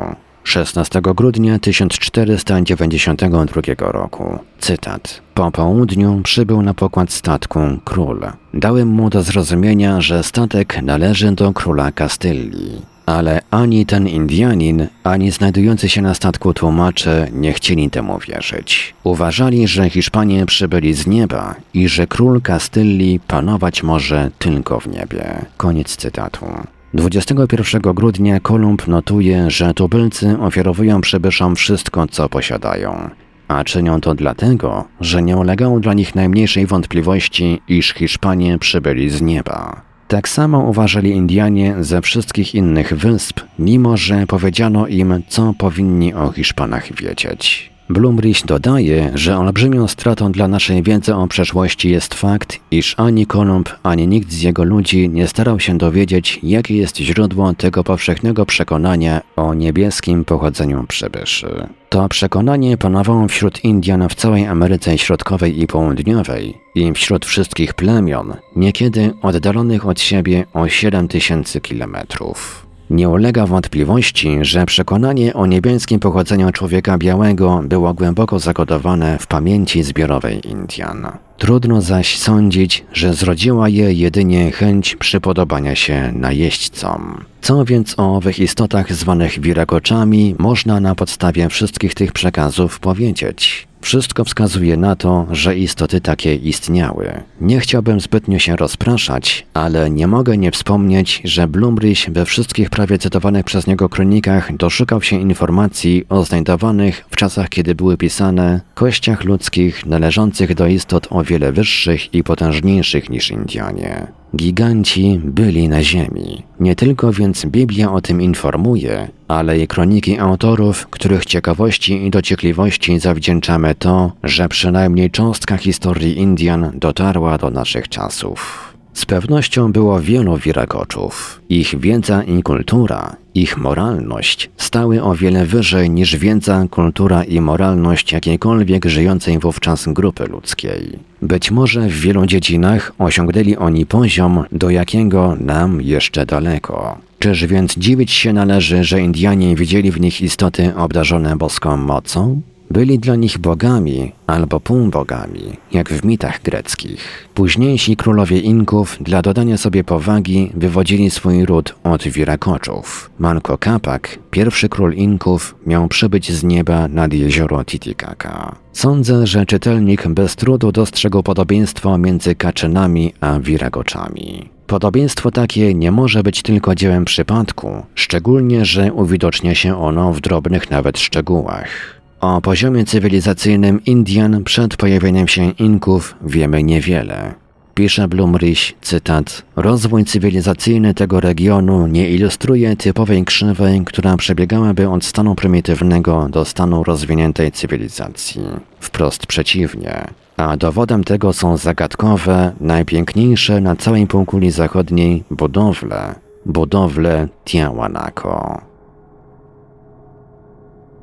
[0.44, 4.38] 16 grudnia 1492 roku.
[4.58, 5.20] Cytat.
[5.34, 8.20] Po południu przybył na pokład statku król.
[8.54, 12.95] Dałem mu do zrozumienia, że statek należy do króla Kastylii.
[13.06, 18.94] Ale ani ten Indianin, ani znajdujący się na statku tłumacze nie chcieli temu wierzyć.
[19.04, 25.44] Uważali, że Hiszpanie przybyli z nieba i że król Kastylii panować może tylko w niebie.
[25.56, 26.46] Koniec cytatu.
[26.94, 33.10] 21 grudnia Kolumb notuje, że tubylcy ofiarowują przybyszom wszystko, co posiadają.
[33.48, 39.22] A czynią to dlatego, że nie ulegało dla nich najmniejszej wątpliwości, iż Hiszpanie przybyli z
[39.22, 39.85] nieba.
[40.08, 46.32] Tak samo uważali Indianie ze wszystkich innych wysp, mimo że powiedziano im, co powinni o
[46.32, 47.75] Hiszpanach wiedzieć.
[47.88, 53.68] Blumrich dodaje, że olbrzymią stratą dla naszej wiedzy o przeszłości jest fakt, iż ani Kolumb,
[53.82, 59.20] ani nikt z jego ludzi nie starał się dowiedzieć, jakie jest źródło tego powszechnego przekonania
[59.36, 61.68] o niebieskim pochodzeniu przybyszy.
[61.88, 68.34] To przekonanie panowało wśród Indian w całej Ameryce Środkowej i Południowej i wśród wszystkich plemion,
[68.56, 72.65] niekiedy oddalonych od siebie o 7 tysięcy kilometrów.
[72.90, 79.82] Nie ulega wątpliwości, że przekonanie o niebieskim pochodzeniu człowieka białego było głęboko zakodowane w pamięci
[79.82, 81.08] zbiorowej Indian.
[81.38, 87.24] Trudno zaś sądzić, że zrodziła je jedynie chęć przypodobania się najeźdźcom.
[87.40, 93.68] Co więc o owych istotach zwanych wirakoczami można na podstawie wszystkich tych przekazów powiedzieć?
[93.86, 97.22] Wszystko wskazuje na to, że istoty takie istniały.
[97.40, 102.98] Nie chciałbym zbytnio się rozpraszać, ale nie mogę nie wspomnieć, że Blumrich we wszystkich prawie
[102.98, 109.24] cytowanych przez niego kronikach doszukał się informacji o znajdowanych w czasach, kiedy były pisane, kościach
[109.24, 114.06] ludzkich należących do istot o wiele wyższych i potężniejszych niż Indianie.
[114.34, 116.42] Giganci byli na Ziemi.
[116.60, 122.98] Nie tylko więc Biblia o tym informuje, ale i kroniki autorów, których ciekawości i dociekliwości
[122.98, 128.65] zawdzięczamy to, że przynajmniej cząstka historii Indian dotarła do naszych czasów.
[128.96, 131.40] Z pewnością było wielu wirakoczów.
[131.48, 138.12] Ich wiedza i kultura, ich moralność stały o wiele wyżej niż wiedza, kultura i moralność
[138.12, 140.98] jakiejkolwiek żyjącej wówczas grupy ludzkiej.
[141.22, 146.98] Być może w wielu dziedzinach osiągnęli oni poziom, do jakiego nam jeszcze daleko.
[147.18, 152.40] Czyż więc dziwić się należy, że Indianie widzieli w nich istoty obdarzone boską mocą?
[152.70, 157.28] Byli dla nich bogami albo półbogami, jak w mitach greckich.
[157.34, 163.10] Późniejsi królowie Inków dla dodania sobie powagi wywodzili swój ród od Wirakoczów.
[163.18, 168.56] Manco Capac, pierwszy król Inków, miał przybyć z nieba nad jezioro Titicaca.
[168.72, 174.48] Sądzę, że czytelnik bez trudu dostrzegł podobieństwo między Kaczynami a Wiragoczami.
[174.66, 180.70] Podobieństwo takie nie może być tylko dziełem przypadku, szczególnie, że uwidocznia się ono w drobnych
[180.70, 181.95] nawet szczegółach.
[182.20, 187.34] O poziomie cywilizacyjnym Indian przed pojawieniem się Inków wiemy niewiele.
[187.74, 195.34] Pisze Blumrich, cytat, Rozwój cywilizacyjny tego regionu nie ilustruje typowej krzywej, która przebiegałaby od stanu
[195.34, 198.42] prymitywnego do stanu rozwiniętej cywilizacji.
[198.80, 200.04] Wprost przeciwnie.
[200.36, 206.14] A dowodem tego są zagadkowe, najpiękniejsze na całej półkuli zachodniej budowle,
[206.46, 208.65] budowle Tiahuanaco.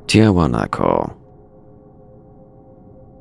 [0.06, 1.10] Tiahuanaco.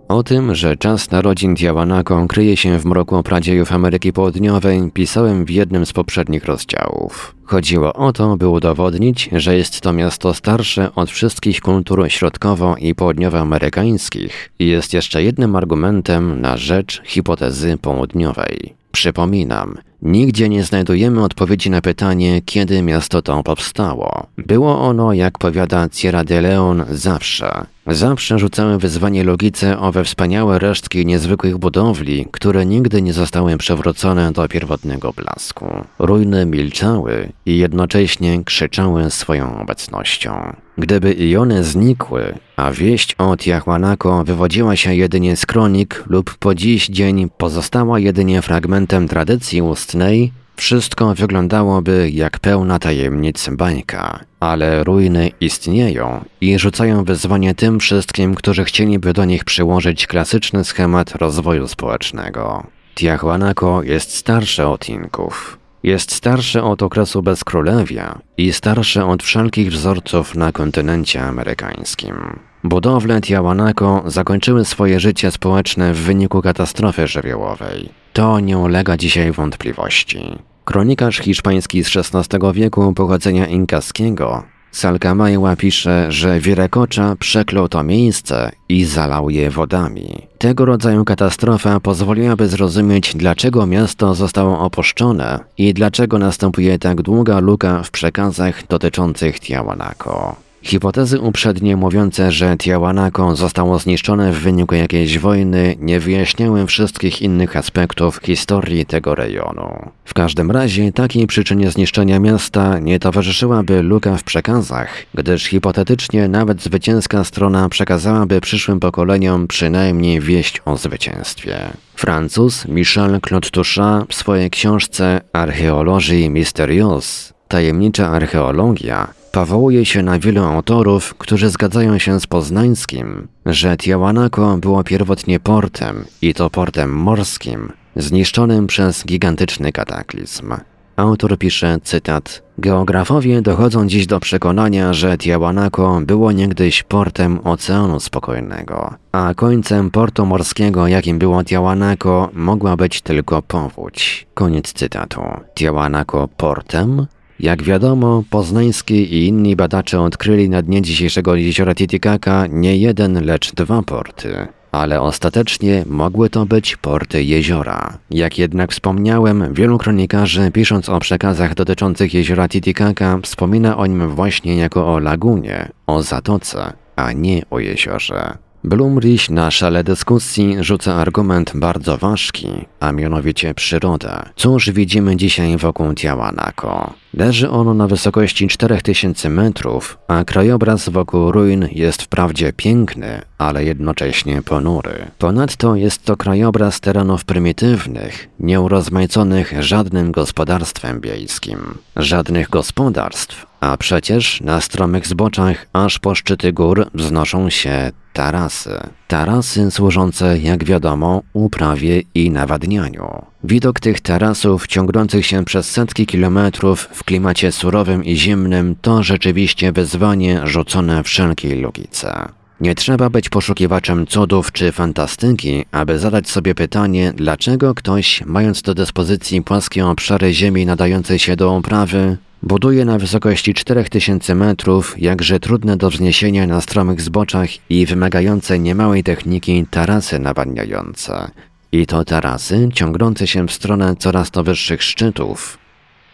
[0.07, 5.49] O tym, że czas narodzin Tiahuanaco kryje się w mroku pradziejów Ameryki Południowej, pisałem w
[5.49, 7.35] jednym z poprzednich rozdziałów.
[7.43, 12.95] Chodziło o to, by udowodnić, że jest to miasto starsze od wszystkich kultur środkowo- i
[12.95, 18.73] południowoamerykańskich i jest jeszcze jednym argumentem na rzecz hipotezy południowej.
[18.91, 24.27] Przypominam, nigdzie nie znajdujemy odpowiedzi na pytanie, kiedy miasto to powstało.
[24.37, 27.65] Było ono, jak powiada Sierra de Leon, zawsze.
[27.87, 34.47] Zawsze rzucały wyzwanie logice owe wspaniałe resztki niezwykłych budowli, które nigdy nie zostały przewrócone do
[34.47, 35.65] pierwotnego blasku.
[35.99, 40.55] Ruiny milczały i jednocześnie krzyczały swoją obecnością.
[40.77, 46.55] Gdyby i one znikły, a wieść o Tiahuanaco wywodziła się jedynie z kronik lub po
[46.55, 54.19] dziś dzień pozostała jedynie fragmentem tradycji ustnej, wszystko wyglądałoby jak pełna tajemnic bajka.
[54.39, 61.15] Ale ruiny istnieją i rzucają wyzwanie tym wszystkim, którzy chcieliby do nich przyłożyć klasyczny schemat
[61.15, 62.67] rozwoju społecznego.
[62.95, 65.57] Tiahuanaco jest starsze od Inków.
[65.83, 72.15] Jest starsze od okresu bezkrólewia i starsze od wszelkich wzorców na kontynencie amerykańskim.
[72.63, 78.02] Budowle Tiahuanaco zakończyły swoje życie społeczne w wyniku katastrofy żywiołowej.
[78.13, 80.39] To nie ulega dzisiaj wątpliwości.
[80.65, 88.85] Kronikarz hiszpański z XVI wieku pochodzenia inkaskiego Salkamajła pisze, że Wirekocza przeklął to miejsce i
[88.85, 90.27] zalał je wodami.
[90.37, 97.83] Tego rodzaju katastrofa pozwoliłaby zrozumieć, dlaczego miasto zostało opuszczone i dlaczego następuje tak długa luka
[97.83, 100.35] w przekazach dotyczących Tiahuanaco.
[100.63, 107.57] Hipotezy uprzednie mówiące, że Tiahuanaco zostało zniszczone w wyniku jakiejś wojny nie wyjaśniały wszystkich innych
[107.57, 109.89] aspektów historii tego rejonu.
[110.05, 116.61] W każdym razie takiej przyczynie zniszczenia miasta nie towarzyszyłaby luka w przekazach, gdyż hipotetycznie nawet
[116.61, 121.57] zwycięska strona przekazałaby przyszłym pokoleniom przynajmniej wieść o zwycięstwie.
[121.95, 130.43] Francuz Michel Claude Touchat w swojej książce Archeologii Mystérieuse Tajemnicza archeologia powołuje się na wielu
[130.43, 137.71] autorów, którzy zgadzają się z Poznańskim, że Tiahuanaco było pierwotnie portem i to portem morskim,
[137.95, 140.53] zniszczonym przez gigantyczny kataklizm.
[140.95, 148.93] Autor pisze, cytat, Geografowie dochodzą dziś do przekonania, że Tiahuanaco było niegdyś portem Oceanu Spokojnego,
[149.11, 154.27] a końcem portu morskiego, jakim było Tiahuanaco, mogła być tylko powódź.
[154.33, 155.21] Koniec cytatu.
[155.55, 157.07] Tiahuanaco portem?
[157.43, 163.53] Jak wiadomo, poznański i inni badacze odkryli na dnie dzisiejszego jeziora Titicaca nie jeden, lecz
[163.53, 164.47] dwa porty.
[164.71, 167.97] Ale ostatecznie mogły to być porty jeziora.
[168.11, 174.55] Jak jednak wspomniałem, wielu kronikarzy, pisząc o przekazach dotyczących jeziora Titicaca, wspomina o nim właśnie
[174.55, 178.37] jako o lagunie, o zatoce, a nie o jeziorze.
[178.65, 182.47] Blumrich na szale dyskusji rzuca argument bardzo ważki,
[182.79, 184.29] a mianowicie przyrodę.
[184.35, 186.93] Cóż widzimy dzisiaj wokół Tiahuanaco?
[187.13, 194.41] Leży ono na wysokości 4000 metrów, a krajobraz wokół ruin jest wprawdzie piękny, ale jednocześnie
[194.41, 195.11] ponury.
[195.17, 201.59] Ponadto jest to krajobraz terenów prymitywnych, nieurozmaiconych żadnym gospodarstwem wiejskim.
[201.95, 208.79] Żadnych gospodarstw, a przecież na stromych zboczach aż po szczyty gór wznoszą się tarasy.
[209.07, 213.25] Tarasy służące, jak wiadomo, uprawie i nawadnianiu.
[213.43, 219.71] Widok tych tarasów ciągnących się przez setki kilometrów w klimacie surowym i zimnym to rzeczywiście
[219.71, 222.29] wyzwanie rzucone wszelkiej logice.
[222.61, 228.73] Nie trzeba być poszukiwaczem cudów czy fantastyki, aby zadać sobie pytanie, dlaczego ktoś, mając do
[228.73, 235.77] dyspozycji płaskie obszary ziemi nadające się do uprawy, buduje na wysokości 4000 metrów, jakże trudne
[235.77, 241.31] do wzniesienia na stromych zboczach i wymagające niemałej techniki tarasy nawadniające.
[241.71, 245.57] I to tarasy ciągnące się w stronę coraz to wyższych szczytów,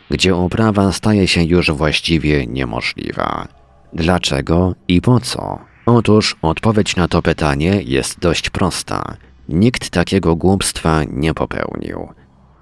[0.09, 3.47] gdzie uprawa staje się już właściwie niemożliwa.
[3.93, 5.68] Dlaczego i po co?
[5.91, 9.17] Otóż odpowiedź na to pytanie jest dość prosta.
[9.49, 12.07] Nikt takiego głupstwa nie popełnił.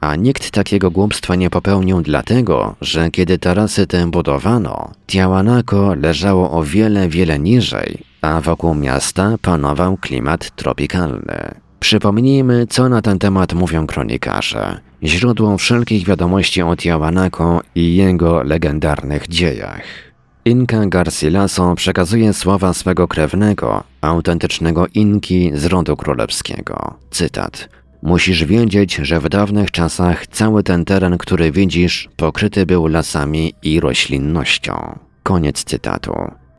[0.02, 6.64] A nikt takiego głupstwa nie popełnił dlatego, że kiedy tarasy te budowano, Tiahuanaco leżało o
[6.64, 11.54] wiele, wiele niżej, a wokół miasta panował klimat tropikalny.
[11.80, 19.28] Przypomnijmy, co na ten temat mówią kronikarze, źródło wszelkich wiadomości o Tiahuanaco i jego legendarnych
[19.28, 20.07] dziejach.
[20.48, 26.94] Inka Garcilaso przekazuje słowa swego krewnego, autentycznego Inki z rodu królewskiego.
[27.12, 27.70] Cytat.
[28.04, 33.80] Musisz wiedzieć, że w dawnych czasach cały ten teren, który widzisz, pokryty był lasami i
[33.80, 35.00] roślinnością.
[35.24, 36.14] Koniec cytatu.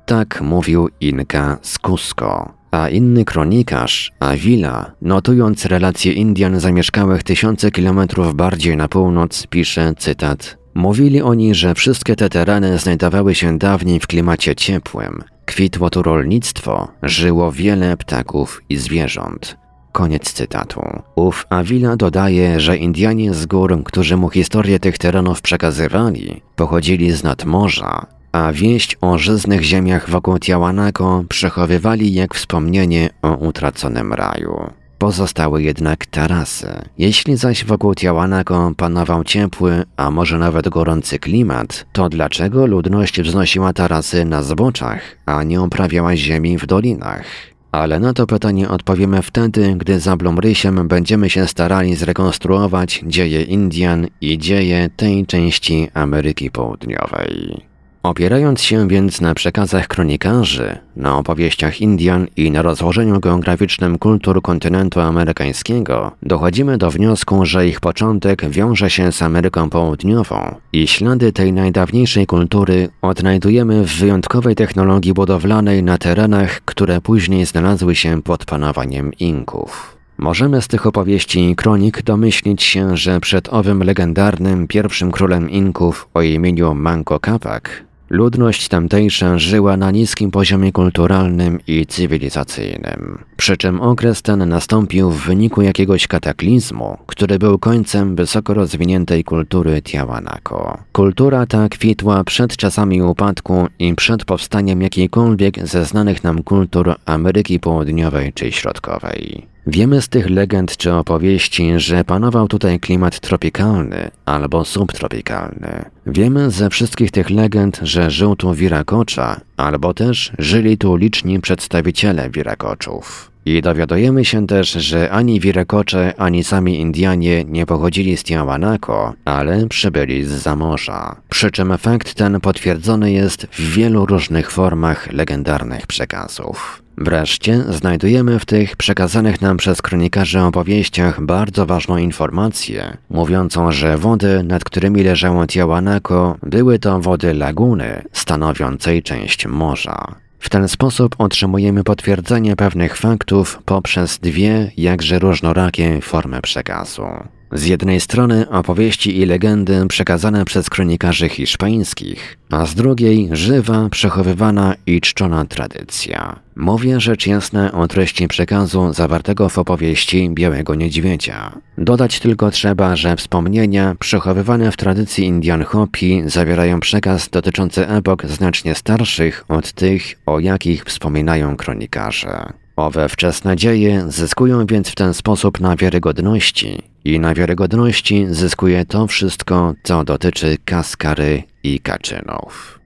[0.07, 2.53] Tak mówił Inka z Cusco.
[2.71, 10.59] A inny kronikarz, Avila, notując relacje Indian zamieszkałych tysiące kilometrów bardziej na północ, pisze cytat
[10.79, 15.25] Mówili oni, że wszystkie te tereny znajdowały się dawniej w klimacie ciepłym.
[15.47, 19.57] Kwitło tu rolnictwo, żyło wiele ptaków i zwierząt.
[19.93, 20.81] Koniec cytatu.
[21.15, 27.23] Ów Avila dodaje, że Indianie z gór, którzy mu historię tych terenów przekazywali, pochodzili z
[27.23, 34.71] nadmorza, a wieść o żyznych ziemiach wokół Tiahuanaco przechowywali jak wspomnienie o utraconym raju.
[34.99, 36.69] Pozostały jednak tarasy.
[36.99, 43.73] Jeśli zaś wokół Tiahuanaco panował ciepły, a może nawet gorący klimat, to dlaczego ludność wznosiła
[43.73, 47.25] tarasy na zboczach, a nie uprawiała ziemi w dolinach?
[47.73, 54.07] Ale na to pytanie odpowiemy wtedy, gdy za Blumrysiem będziemy się starali zrekonstruować dzieje Indian
[54.21, 57.68] i dzieje tej części Ameryki Południowej.
[58.09, 65.01] Opierając się więc na przekazach kronikarzy, na opowieściach Indian i na rozłożeniu geograficznym kultur kontynentu
[65.01, 71.53] amerykańskiego, dochodzimy do wniosku, że ich początek wiąże się z Ameryką Południową i ślady tej
[71.53, 79.13] najdawniejszej kultury odnajdujemy w wyjątkowej technologii budowlanej na terenach, które później znalazły się pod panowaniem
[79.21, 79.97] Inków.
[80.19, 86.09] Możemy z tych opowieści i kronik domyślić się, że przed owym legendarnym pierwszym królem Inków
[86.15, 87.63] o imieniu Manco Capac
[88.11, 93.25] Ludność tamtejsza żyła na niskim poziomie kulturalnym i cywilizacyjnym.
[93.37, 99.83] Przy czym okres ten nastąpił w wyniku jakiegoś kataklizmu, który był końcem wysoko rozwiniętej kultury
[99.83, 100.79] Tiahuanaco.
[100.93, 107.61] Kultura ta kwitła przed czasami upadku i przed powstaniem jakiejkolwiek ze znanych nam kultur Ameryki
[107.61, 109.47] Południowej czy Środkowej.
[109.71, 115.85] Wiemy z tych legend czy opowieści, że panował tutaj klimat tropikalny albo subtropikalny.
[116.07, 122.31] Wiemy ze wszystkich tych legend, że żył tu Wirakocza, albo też żyli tu liczni przedstawiciele
[122.31, 123.31] Wirakoczów.
[123.45, 129.67] I dowiadujemy się też, że ani Wirakocze, ani sami Indianie nie pochodzili z Tiahuanaco, ale
[129.67, 131.17] przybyli z zamorza.
[131.29, 136.88] Przy czym fakt ten potwierdzony jest w wielu różnych formach legendarnych przekazów.
[137.01, 144.43] Wreszcie znajdujemy w tych przekazanych nam przez kronikarzy opowieściach bardzo ważną informację, mówiącą, że wody,
[144.43, 150.15] nad którymi leżało Tiahuanaco, były to wody laguny, stanowiącej część morza.
[150.39, 157.07] W ten sposób otrzymujemy potwierdzenie pewnych faktów poprzez dwie jakże różnorakie formy przekazu.
[157.53, 164.75] Z jednej strony opowieści i legendy przekazane przez kronikarzy hiszpańskich, a z drugiej żywa, przechowywana
[164.87, 166.41] i czczona tradycja.
[166.57, 171.59] Mówię rzecz jasna o treści przekazu zawartego w opowieści Białego Niedźwiedzia.
[171.79, 178.75] Dodać tylko trzeba, że wspomnienia przechowywane w tradycji Indian Hopi zawierają przekaz dotyczący epok znacznie
[178.75, 182.53] starszych od tych, o jakich wspominają kronikarze.
[182.77, 189.07] Owe wczesne dzieje zyskują więc w ten sposób na wiarygodności i na wiarygodności zyskuje to
[189.07, 192.81] wszystko, co dotyczy Kaskary i Kaczynów.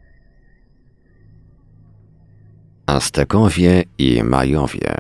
[2.86, 4.94] Aztekowie i Majowie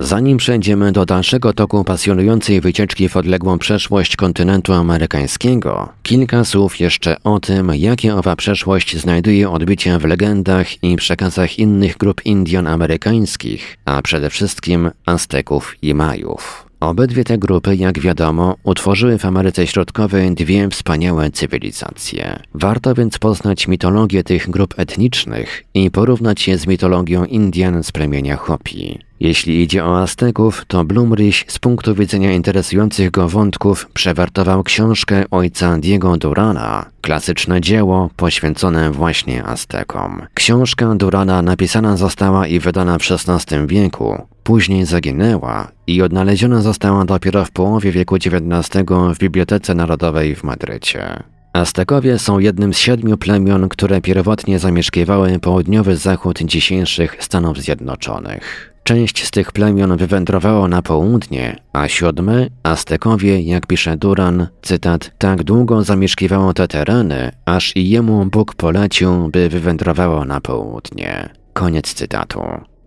[0.00, 7.22] Zanim przejdziemy do dalszego toku pasjonującej wycieczki w odległą przeszłość kontynentu amerykańskiego, kilka słów jeszcze
[7.24, 13.76] o tym, jakie owa przeszłość znajduje odbicie w legendach i przekazach innych grup Indian amerykańskich,
[13.84, 16.67] a przede wszystkim Azteków i Majów.
[16.80, 22.42] Obydwie te grupy, jak wiadomo, utworzyły w Ameryce Środkowej dwie wspaniałe cywilizacje.
[22.54, 28.36] Warto więc poznać mitologię tych grup etnicznych i porównać je z mitologią Indian z plemienia
[28.36, 29.07] Hopi.
[29.20, 35.78] Jeśli idzie o Azteków, to Blumrich z punktu widzenia interesujących go wątków przewertował książkę ojca
[35.78, 40.22] Diego Durana, klasyczne dzieło poświęcone właśnie Aztekom.
[40.34, 47.44] Książka Durana napisana została i wydana w XVI wieku, później zaginęła i odnaleziona została dopiero
[47.44, 51.22] w połowie wieku XIX w Bibliotece Narodowej w Madrycie.
[51.52, 58.74] Aztekowie są jednym z siedmiu plemion, które pierwotnie zamieszkiwały południowy zachód dzisiejszych Stanów Zjednoczonych.
[58.88, 65.42] Część z tych plemion wywędrowało na południe, a siódme, Aztekowie, jak pisze Duran, cytat, tak
[65.42, 71.28] długo zamieszkiwało te tereny, aż i jemu Bóg polecił, by wywędrowało na południe.
[71.52, 72.42] Koniec cytatu.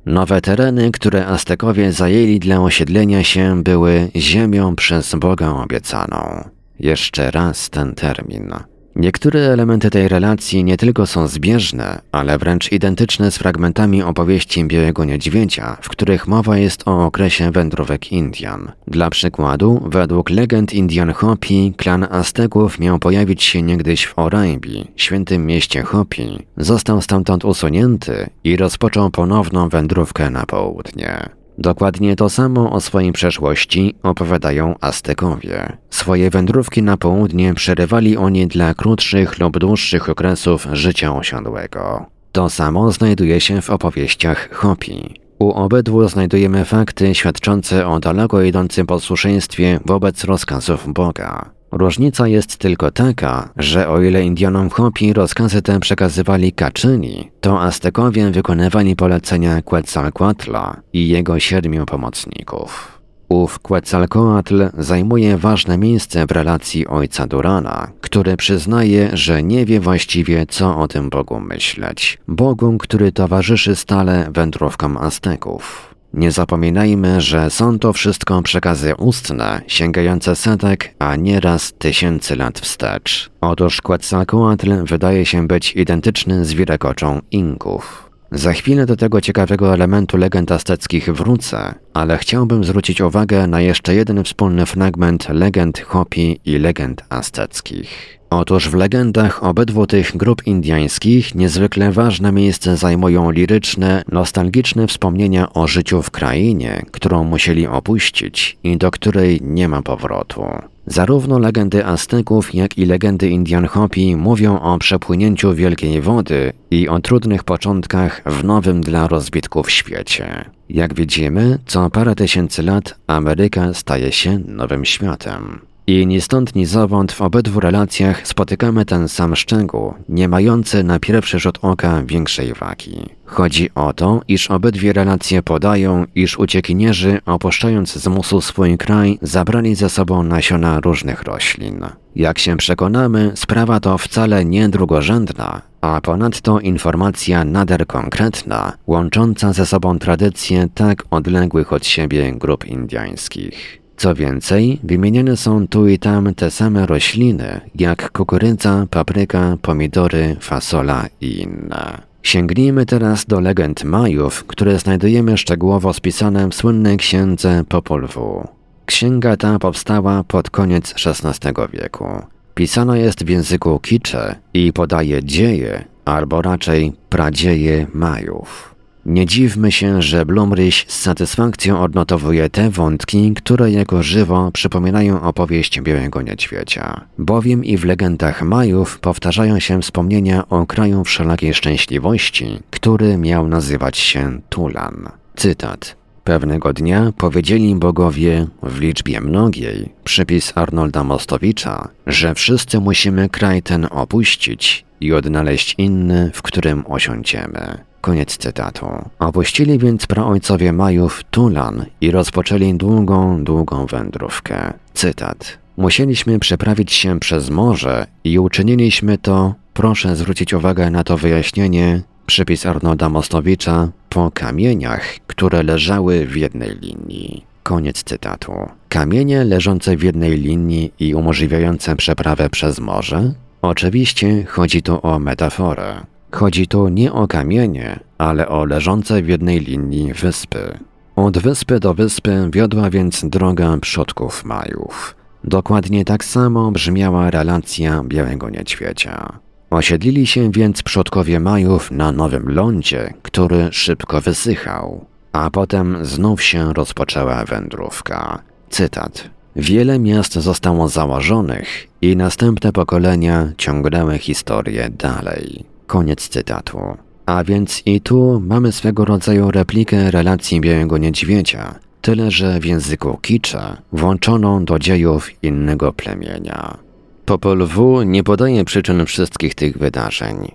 [0.06, 6.50] Nowe tereny, które Aztekowie zajęli dla osiedlenia się, były ziemią przez Boga obiecaną.
[6.80, 8.54] Jeszcze raz ten termin.
[8.96, 15.06] Niektóre elementy tej relacji nie tylko są zbieżne, ale wręcz identyczne z fragmentami opowieści Białego
[15.06, 18.72] Niedźwiedzia, w których mowa jest o okresie wędrówek Indian.
[18.88, 25.46] Dla przykładu, według legend Indian Hopi, klan Azteków miał pojawić się niegdyś w Oraibi, świętym
[25.46, 26.48] mieście Hopi.
[26.58, 31.41] Został stamtąd usunięty i rozpoczął ponowną wędrówkę na południe.
[31.58, 35.78] Dokładnie to samo o swojej przeszłości opowiadają Aztekowie.
[35.90, 42.06] Swoje wędrówki na południe przerywali oni dla krótszych lub dłuższych okresów życia osiadłego.
[42.32, 45.22] To samo znajduje się w opowieściach Hopi.
[45.40, 51.61] U obydwu znajdujemy fakty świadczące o daleko idącym posłuszeństwie wobec rozkazów Boga.
[51.72, 58.32] Różnica jest tylko taka, że o ile Indianom Hopi rozkazy te przekazywali Kaczyni, to Aztekowie
[58.32, 63.02] wykonywali polecenia Quetzalcoatla i jego siedmiu pomocników.
[63.30, 70.46] Ów Quetzalcoatl zajmuje ważne miejsce w relacji ojca Durana, który przyznaje, że nie wie właściwie
[70.46, 72.18] co o tym Bogu myśleć.
[72.28, 75.91] Bogu, który towarzyszy stale wędrówkom Azteków.
[76.14, 83.30] Nie zapominajmy, że są to wszystko przekazy ustne, sięgające setek, a nieraz tysięcy lat wstecz.
[83.42, 88.10] Otóż Quetzalcoatl wydaje się być identyczny z wirekoczą Inków.
[88.32, 93.96] Za chwilę do tego ciekawego elementu legend azteckich wrócę, ale chciałbym zwrócić uwagę na jeszcze
[93.96, 98.21] jeden wspólny fragment legend Hopi i legend azteckich.
[98.34, 105.68] Otóż w legendach obydwu tych grup indiańskich niezwykle ważne miejsce zajmują liryczne, nostalgiczne wspomnienia o
[105.68, 110.44] życiu w krainie, którą musieli opuścić i do której nie ma powrotu.
[110.86, 117.00] Zarówno legendy Azteków, jak i legendy Indian Hopi mówią o przepłynięciu wielkiej wody i o
[117.00, 120.46] trudnych początkach w nowym dla rozbitków świecie.
[120.70, 125.71] Jak widzimy, co parę tysięcy lat Ameryka staje się nowym światem.
[125.92, 131.00] I ni stąd, ni zowąd w obydwu relacjach spotykamy ten sam szczegół, nie mający na
[131.00, 133.10] pierwszy rzut oka większej wagi.
[133.26, 139.76] Chodzi o to, iż obydwie relacje podają, iż uciekinierzy, opuszczając z musu swój kraj, zabrali
[139.76, 141.86] ze sobą nasiona różnych roślin.
[142.16, 149.66] Jak się przekonamy, sprawa to wcale nie drugorzędna, a ponadto informacja nader konkretna, łącząca ze
[149.66, 153.81] sobą tradycje tak odległych od siebie grup indiańskich.
[153.98, 161.06] Co więcej, wymienione są tu i tam te same rośliny, jak kukurydza, papryka, pomidory, fasola
[161.22, 162.02] i inne.
[162.24, 168.48] Sięgnijmy teraz do legend Majów, które znajdujemy szczegółowo spisane w słynnej księdze Popol Vuh.
[168.86, 172.06] Księga ta powstała pod koniec XVI wieku.
[172.54, 178.71] Pisana jest w języku kicze i podaje dzieje, albo raczej pradzieje Majów.
[179.06, 185.82] Nie dziwmy się, że Blumrich z satysfakcją odnotowuje te wątki, które jako żywo przypominają opowieść
[185.82, 187.02] Białego Niedźwiedzia.
[187.18, 193.98] Bowiem i w legendach Majów powtarzają się wspomnienia o kraju wszelakiej szczęśliwości, który miał nazywać
[193.98, 195.10] się Tulan.
[195.36, 195.96] Cytat.
[196.24, 203.88] Pewnego dnia powiedzieli bogowie w liczbie mnogiej, przypis Arnolda Mostowicza, że wszyscy musimy kraj ten
[203.92, 207.78] opuścić i odnaleźć inny, w którym osiądziemy.
[208.02, 208.88] Koniec cytatu.
[209.20, 214.74] Opuścili więc praojcowie Majów Tulan i rozpoczęli długą, długą wędrówkę.
[214.94, 215.58] Cytat.
[215.78, 222.66] Musieliśmy przeprawić się przez morze i uczyniliśmy to, proszę zwrócić uwagę na to wyjaśnienie, przypis
[222.66, 227.46] Arnolda Mostowicza, po kamieniach, które leżały w jednej linii.
[227.64, 228.54] Koniec cytatu.
[228.90, 233.34] Kamienie leżące w jednej linii i umożliwiające przeprawę przez morze?
[233.62, 236.06] Oczywiście chodzi tu o metaforę.
[236.32, 240.80] Chodzi tu nie o kamienie, ale o leżące w jednej linii wyspy.
[241.16, 245.16] Od wyspy do wyspy wiodła więc droga przodków Majów.
[245.44, 249.40] Dokładnie tak samo brzmiała relacja Białego Niedźwiedzia.
[249.70, 256.74] Osiedlili się więc przodkowie Majów na nowym lądzie, który szybko wysychał, a potem znów się
[256.74, 258.42] rozpoczęła wędrówka.
[258.70, 259.30] Cytat.
[259.56, 265.66] Wiele miast zostało założonych i następne pokolenia ciągnęły historię dalej.
[265.88, 266.80] Koniec cytatu.
[267.26, 273.18] A więc i tu mamy swego rodzaju replikę relacji Białego Niedźwiedzia, tyle że w języku
[273.22, 276.78] kicza włączoną do dziejów innego plemienia.
[277.26, 280.52] Popol W nie podaje przyczyn wszystkich tych wydarzeń.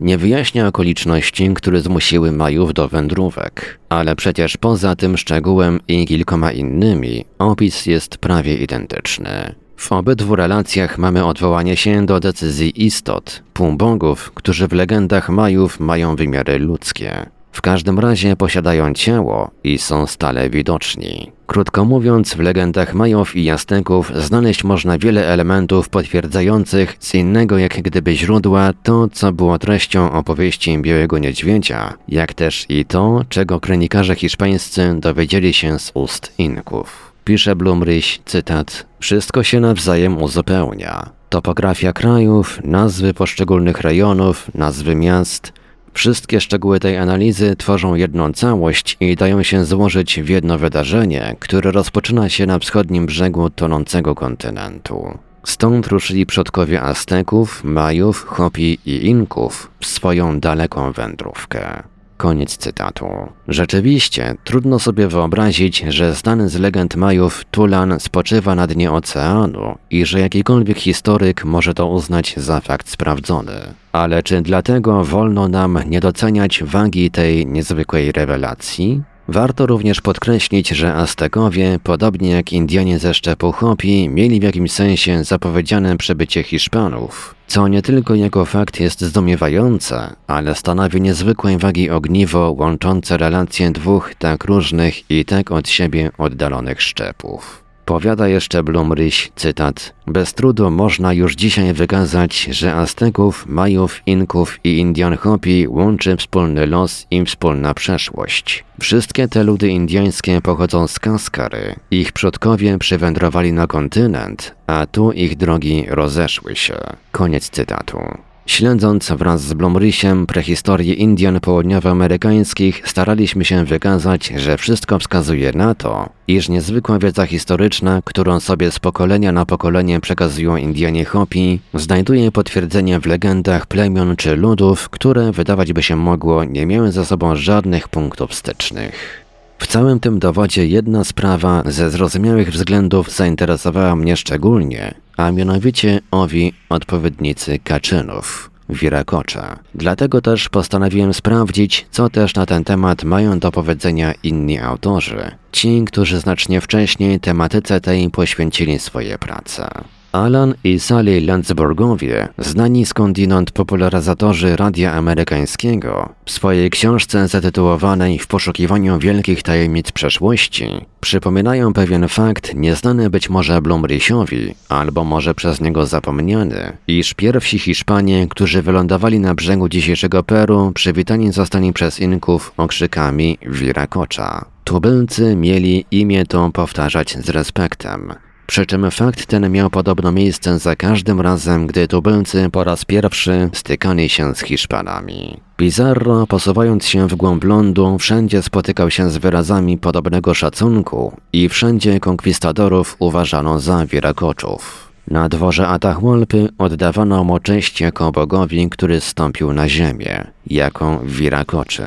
[0.00, 6.52] Nie wyjaśnia okoliczności, które zmusiły Majów do wędrówek, ale przecież poza tym szczegółem i kilkoma
[6.52, 9.54] innymi opis jest prawie identyczny.
[9.76, 16.16] W obydwu relacjach mamy odwołanie się do decyzji istot, półbogów, którzy w legendach Majów mają
[16.16, 17.26] wymiary ludzkie.
[17.52, 21.32] W każdym razie posiadają ciało i są stale widoczni.
[21.46, 27.82] Krótko mówiąc, w legendach Majów i Azteków znaleźć można wiele elementów potwierdzających z innego jak
[27.82, 34.14] gdyby źródła to, co było treścią opowieści Białego Niedźwiedzia, jak też i to, czego kronikarze
[34.14, 37.12] hiszpańscy dowiedzieli się z ust Inków.
[37.24, 41.10] Pisze Blumryś, cytat, Wszystko się nawzajem uzupełnia.
[41.28, 45.52] Topografia krajów, nazwy poszczególnych rejonów, nazwy miast–
[45.94, 51.72] Wszystkie szczegóły tej analizy tworzą jedną całość i dają się złożyć w jedno wydarzenie, które
[51.72, 55.18] rozpoczyna się na wschodnim brzegu tonącego kontynentu.
[55.44, 61.82] Stąd ruszyli przodkowie Azteków, Majów, Hopi i Inków w swoją daleką wędrówkę.
[62.16, 63.06] Koniec cytatu.
[63.48, 70.06] Rzeczywiście, trudno sobie wyobrazić, że znany z legend Majów Tulan spoczywa na dnie oceanu i
[70.06, 73.74] że jakikolwiek historyk może to uznać za fakt sprawdzony.
[73.92, 79.02] Ale czy dlatego wolno nam nie doceniać wagi tej niezwykłej rewelacji?
[79.28, 85.24] Warto również podkreślić, że Aztekowie, podobnie jak Indianie ze szczepu Hopi, mieli w jakimś sensie
[85.24, 92.54] zapowiedziane przebycie Hiszpanów, co nie tylko jako fakt jest zdumiewające, ale stanowi niezwykłej wagi ogniwo
[92.58, 97.59] łączące relacje dwóch tak różnych i tak od siebie oddalonych szczepów.
[97.90, 104.78] Powiada jeszcze Blumryś, cytat, bez trudu można już dzisiaj wykazać, że Azteków, Majów, Inków i
[104.78, 108.64] Indian Hopi łączy wspólny los i wspólna przeszłość.
[108.80, 111.74] Wszystkie te ludy indyjskie pochodzą z Kaskary.
[111.90, 116.76] Ich przodkowie przywędrowali na kontynent, a tu ich drogi rozeszły się.
[117.12, 117.98] Koniec cytatu.
[118.46, 126.08] Śledząc wraz z Blomrysiem prehistorię Indian południowoamerykańskich, staraliśmy się wykazać, że wszystko wskazuje na to,
[126.28, 133.00] iż niezwykła wiedza historyczna, którą sobie z pokolenia na pokolenie przekazują Indianie Hopi, znajduje potwierdzenie
[133.00, 137.88] w legendach plemion czy ludów, które wydawać by się mogło nie miały za sobą żadnych
[137.88, 139.19] punktów stycznych.
[139.60, 146.52] W całym tym dowodzie jedna sprawa ze zrozumiałych względów zainteresowała mnie szczególnie, a mianowicie owi
[146.68, 149.58] odpowiednicy Kaczynów, Wirakocza.
[149.74, 155.84] Dlatego też postanowiłem sprawdzić, co też na ten temat mają do powiedzenia inni autorzy, ci,
[155.86, 159.70] którzy znacznie wcześniej tematyce tej poświęcili swoje prace.
[160.12, 168.98] Alan i Sally Landsbergowie, znani skądinąd popularyzatorzy radia amerykańskiego, w swojej książce zatytułowanej W poszukiwaniu
[168.98, 170.66] wielkich tajemnic przeszłości,
[171.00, 178.26] przypominają pewien fakt nieznany być może Blumrysiowi, albo może przez niego zapomniany, iż pierwsi Hiszpanie,
[178.28, 184.44] którzy wylądowali na brzegu dzisiejszego Peru, przywitani zostali przez Inków okrzykami Wirakocza.
[184.64, 188.14] Tubylcy mieli imię to powtarzać z respektem.
[188.50, 193.50] Przy czym fakt ten miał podobno miejsce za każdym razem, gdy tubylcy po raz pierwszy
[193.52, 195.40] stykali się z Hiszpanami.
[195.56, 202.00] Pizarro, posuwając się w głąb lądu, wszędzie spotykał się z wyrazami podobnego szacunku i wszędzie
[202.00, 204.90] konkwistadorów uważano za wirakoczów.
[205.08, 211.82] Na dworze Atahualpy oddawano mu cześć jako bogowi, który stąpił na ziemię, jako wirakoczy.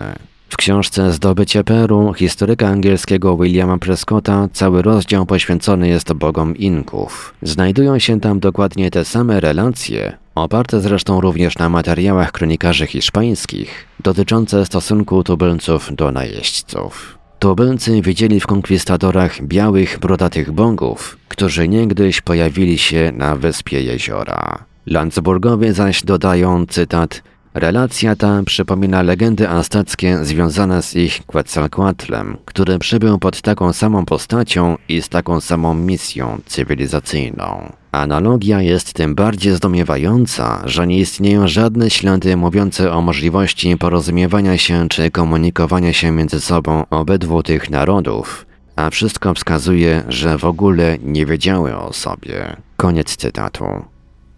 [0.54, 7.34] W książce Zdobycie Peru historyka angielskiego Williama Prescotta cały rozdział poświęcony jest bogom Inków.
[7.41, 14.66] Znajdują się tam dokładnie te same relacje, oparte zresztą również na materiałach kronikarzy hiszpańskich, dotyczące
[14.66, 17.18] stosunku tubylców do najeźdźców.
[17.39, 24.66] Tubylcy widzieli w konkwistadorach białych, brodatych bogów, którzy niegdyś pojawili się na wyspie jeziora.
[24.86, 27.24] Landsburgowie zaś dodają, cytat,
[27.54, 34.78] Relacja ta przypomina legendy azteckie związane z ich Quetzalcoatlem, który przybył pod taką samą postacią
[34.89, 37.72] i z taką samą misją cywilizacyjną.
[37.91, 44.89] Analogia jest tym bardziej zdumiewająca, że nie istnieją żadne ślady mówiące o możliwości porozumiewania się
[44.89, 48.45] czy komunikowania się między sobą obydwu tych narodów,
[48.76, 52.56] a wszystko wskazuje, że w ogóle nie wiedziały o sobie.
[52.78, 53.92] Koniec cytatu.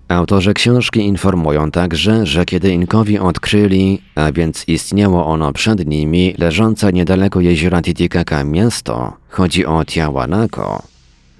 [0.07, 6.93] Autorzy książki informują także, że kiedy Inkowi odkryli, a więc istniało ono przed nimi, leżące
[6.93, 10.81] niedaleko jeziora Titicaca miasto, chodzi o Tiahuanaco,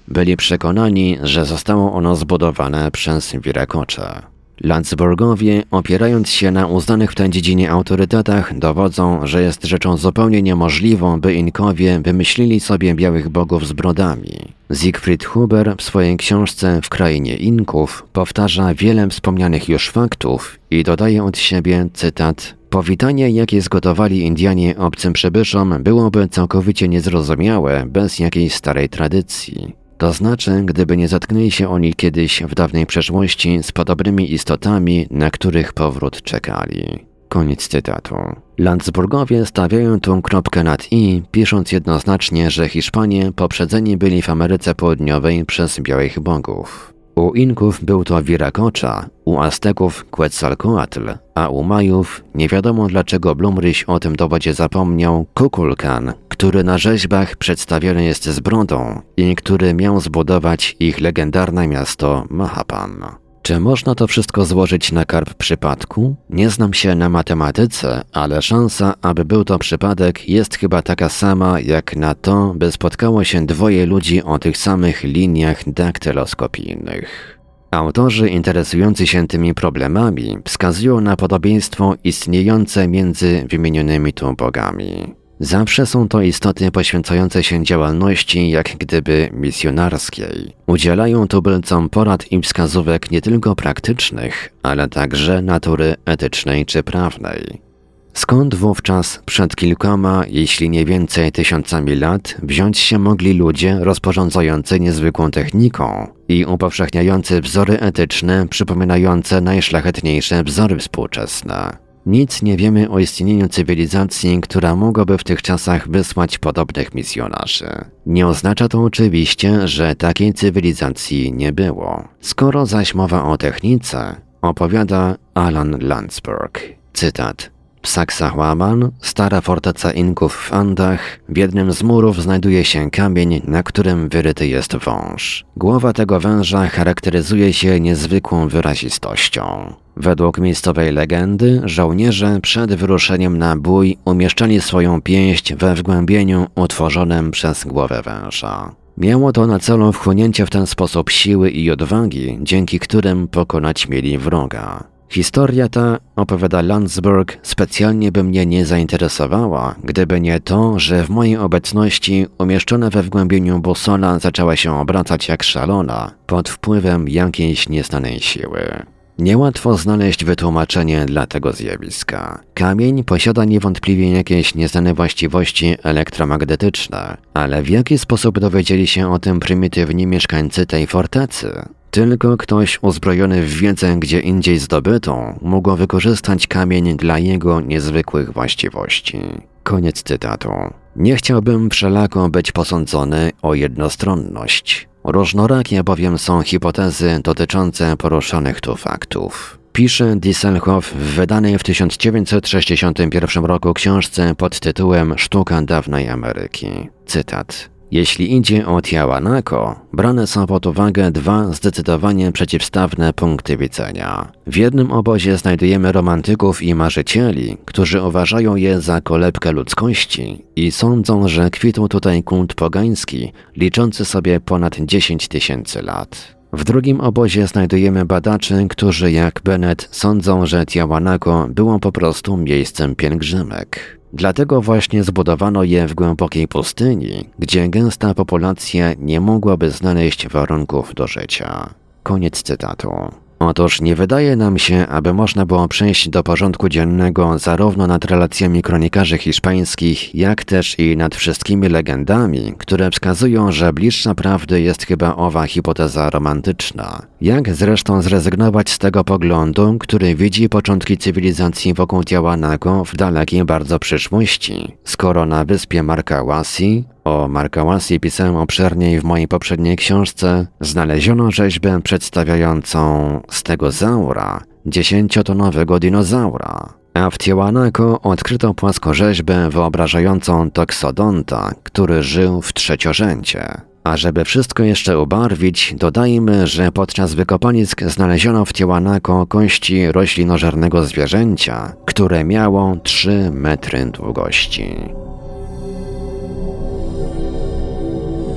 [0.08, 4.35] byli przekonani, że zostało ono zbudowane przez Wirakocze.
[4.60, 11.20] Landsburgowie, opierając się na uznanych w tej dziedzinie autorytetach, dowodzą, że jest rzeczą zupełnie niemożliwą,
[11.20, 14.38] by Inkowie wymyślili sobie białych bogów z brodami.
[14.74, 21.24] Siegfried Huber w swojej książce W krainie Inków powtarza wiele wspomnianych już faktów i dodaje
[21.24, 28.88] od siebie cytat Powitanie, jakie zgotowali Indianie obcym przybyszom, byłoby całkowicie niezrozumiałe bez jakiejś starej
[28.88, 29.85] tradycji.
[29.98, 35.30] To znaczy, gdyby nie zatknęli się oni kiedyś w dawnej przeszłości z podobnymi istotami, na
[35.30, 37.04] których powrót czekali.
[37.28, 38.14] Koniec cytatu.
[38.58, 45.44] Landsburgowie stawiają tu kropkę nad i, pisząc jednoznacznie, że Hiszpanie poprzedzeni byli w Ameryce Południowej
[45.44, 46.92] przez białych bogów.
[47.16, 53.84] U Inków był to Viracocha, u Azteków Quetzalcoatl, a u Majów, nie wiadomo dlaczego Blumryś
[53.84, 60.00] o tym dowodzie zapomniał, Kukulkan, który na rzeźbach przedstawiony jest z brodą i który miał
[60.00, 63.04] zbudować ich legendarne miasto Mahapan.
[63.42, 66.16] Czy można to wszystko złożyć na karp przypadku?
[66.30, 71.60] Nie znam się na matematyce, ale szansa, aby był to przypadek, jest chyba taka sama
[71.60, 77.38] jak na to, by spotkało się dwoje ludzi o tych samych liniach daktyloskopijnych.
[77.70, 85.14] Autorzy interesujący się tymi problemami wskazują na podobieństwo istniejące między wymienionymi tu bogami.
[85.40, 90.52] Zawsze są to istoty poświęcające się działalności jak gdyby misjonarskiej.
[90.66, 97.66] Udzielają tubylcom porad i wskazówek nie tylko praktycznych, ale także natury etycznej czy prawnej.
[98.12, 105.30] Skąd wówczas przed kilkoma, jeśli nie więcej tysiącami lat, wziąć się mogli ludzie rozporządzający niezwykłą
[105.30, 111.85] techniką i upowszechniający wzory etyczne przypominające najszlachetniejsze wzory współczesne?
[112.06, 117.84] Nic nie wiemy o istnieniu cywilizacji, która mogłaby w tych czasach wysłać podobnych misjonarzy.
[118.06, 122.08] Nie oznacza to oczywiście, że takiej cywilizacji nie było.
[122.20, 126.60] Skoro zaś mowa o technice, opowiada Alan Landsberg.
[126.92, 127.55] Cytat.
[127.88, 134.08] Saksahuaman, stara forteca Inków w Andach, w jednym z murów znajduje się kamień, na którym
[134.08, 135.44] wyryty jest wąż.
[135.56, 139.74] Głowa tego węża charakteryzuje się niezwykłą wyrazistością.
[139.96, 147.64] Według miejscowej legendy, żołnierze przed wyruszeniem na bój umieszczali swoją pięść we wgłębieniu utworzonym przez
[147.64, 148.74] głowę węża.
[148.98, 154.18] Miało to na celu wchłonięcie w ten sposób siły i odwagi, dzięki którym pokonać mieli
[154.18, 154.95] wroga.
[155.08, 161.36] Historia ta, opowiada Landsberg, specjalnie by mnie nie zainteresowała, gdyby nie to, że w mojej
[161.36, 168.86] obecności umieszczona we wgłębieniu busola zaczęła się obracać jak szalona, pod wpływem jakiejś nieznanej siły.
[169.18, 172.40] Niełatwo znaleźć wytłumaczenie dla tego zjawiska.
[172.54, 179.40] Kamień posiada niewątpliwie jakieś nieznane właściwości elektromagnetyczne, ale w jaki sposób dowiedzieli się o tym
[179.40, 181.68] prymitywni mieszkańcy tej fortecy?
[181.96, 189.20] Tylko ktoś uzbrojony w wiedzę gdzie indziej zdobytą mógł wykorzystać kamień dla jego niezwykłych właściwości.
[189.62, 190.50] Koniec cytatu.
[190.96, 194.88] Nie chciałbym wszelako być posądzony o jednostronność.
[195.04, 199.58] Różnorakie bowiem są hipotezy dotyczące poruszonych tu faktów.
[199.72, 206.88] Pisze Dieselhoff w wydanej w 1961 roku książce pod tytułem Sztuka dawnej Ameryki.
[207.06, 207.75] Cytat.
[207.90, 214.32] Jeśli idzie o Tiahuanaco, brane są pod uwagę dwa zdecydowanie przeciwstawne punkty widzenia.
[214.46, 221.28] W jednym obozie znajdujemy romantyków i marzycieli, którzy uważają je za kolebkę ludzkości i sądzą,
[221.28, 226.36] że kwitł tutaj kult pogański, liczący sobie ponad 10 tysięcy lat.
[226.52, 232.94] W drugim obozie znajdujemy badaczy, którzy jak Bennett sądzą, że Tiahuanaco było po prostu miejscem
[232.94, 233.98] pielgrzymek.
[234.16, 241.06] Dlatego właśnie zbudowano je w głębokiej pustyni, gdzie gęsta populacja nie mogłaby znaleźć warunków do
[241.06, 241.74] życia.
[242.02, 242.90] Koniec cytatu.
[243.38, 248.62] Otóż nie wydaje nam się, aby można było przejść do porządku dziennego zarówno nad relacjami
[248.62, 255.16] kronikarzy hiszpańskich, jak też i nad wszystkimi legendami, które wskazują, że bliższa prawdy jest chyba
[255.16, 257.02] owa hipoteza romantyczna.
[257.20, 263.78] Jak zresztą zrezygnować z tego poglądu, który widzi początki cywilizacji wokół Tiahuanaco w dalekiej bardzo
[263.78, 270.46] przyszłości, skoro na wyspie Markałasi o Markałasi pisałem obszerniej w mojej poprzedniej książce.
[270.60, 276.74] Znaleziono rzeźbę przedstawiającą stegozaura, dziesięciotonowego dinozaura.
[276.94, 283.60] A w Tiahuanaco odkryto płaskorzeźbę wyobrażającą toksodonta, który żył w trzeciorzęcie.
[283.84, 291.72] A żeby wszystko jeszcze ubarwić, dodajmy, że podczas wykopanisk znaleziono w Tiahuanaco kości roślinożernego zwierzęcia,
[291.84, 294.76] które miało 3 metry długości.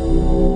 [0.10, 0.49] W Radiu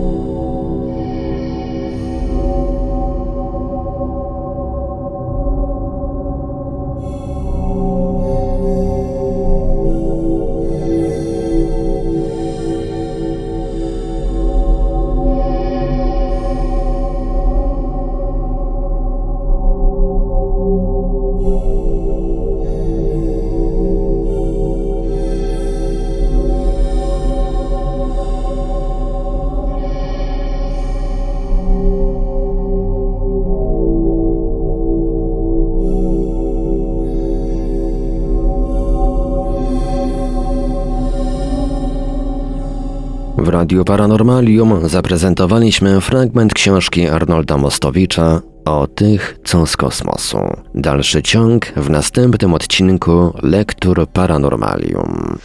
[43.93, 50.37] Paranormalium zaprezentowaliśmy fragment książki Arnolda Mostowicza o tych, co z kosmosu.
[50.75, 55.37] Dalszy ciąg w następnym odcinku Lektur Paranormalium.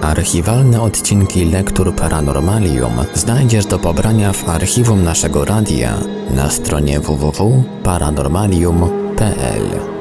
[0.00, 5.94] Archiwalne odcinki Lektur Paranormalium znajdziesz do pobrania w archiwum naszego radia
[6.34, 9.91] na stronie www.paranormalium.pl.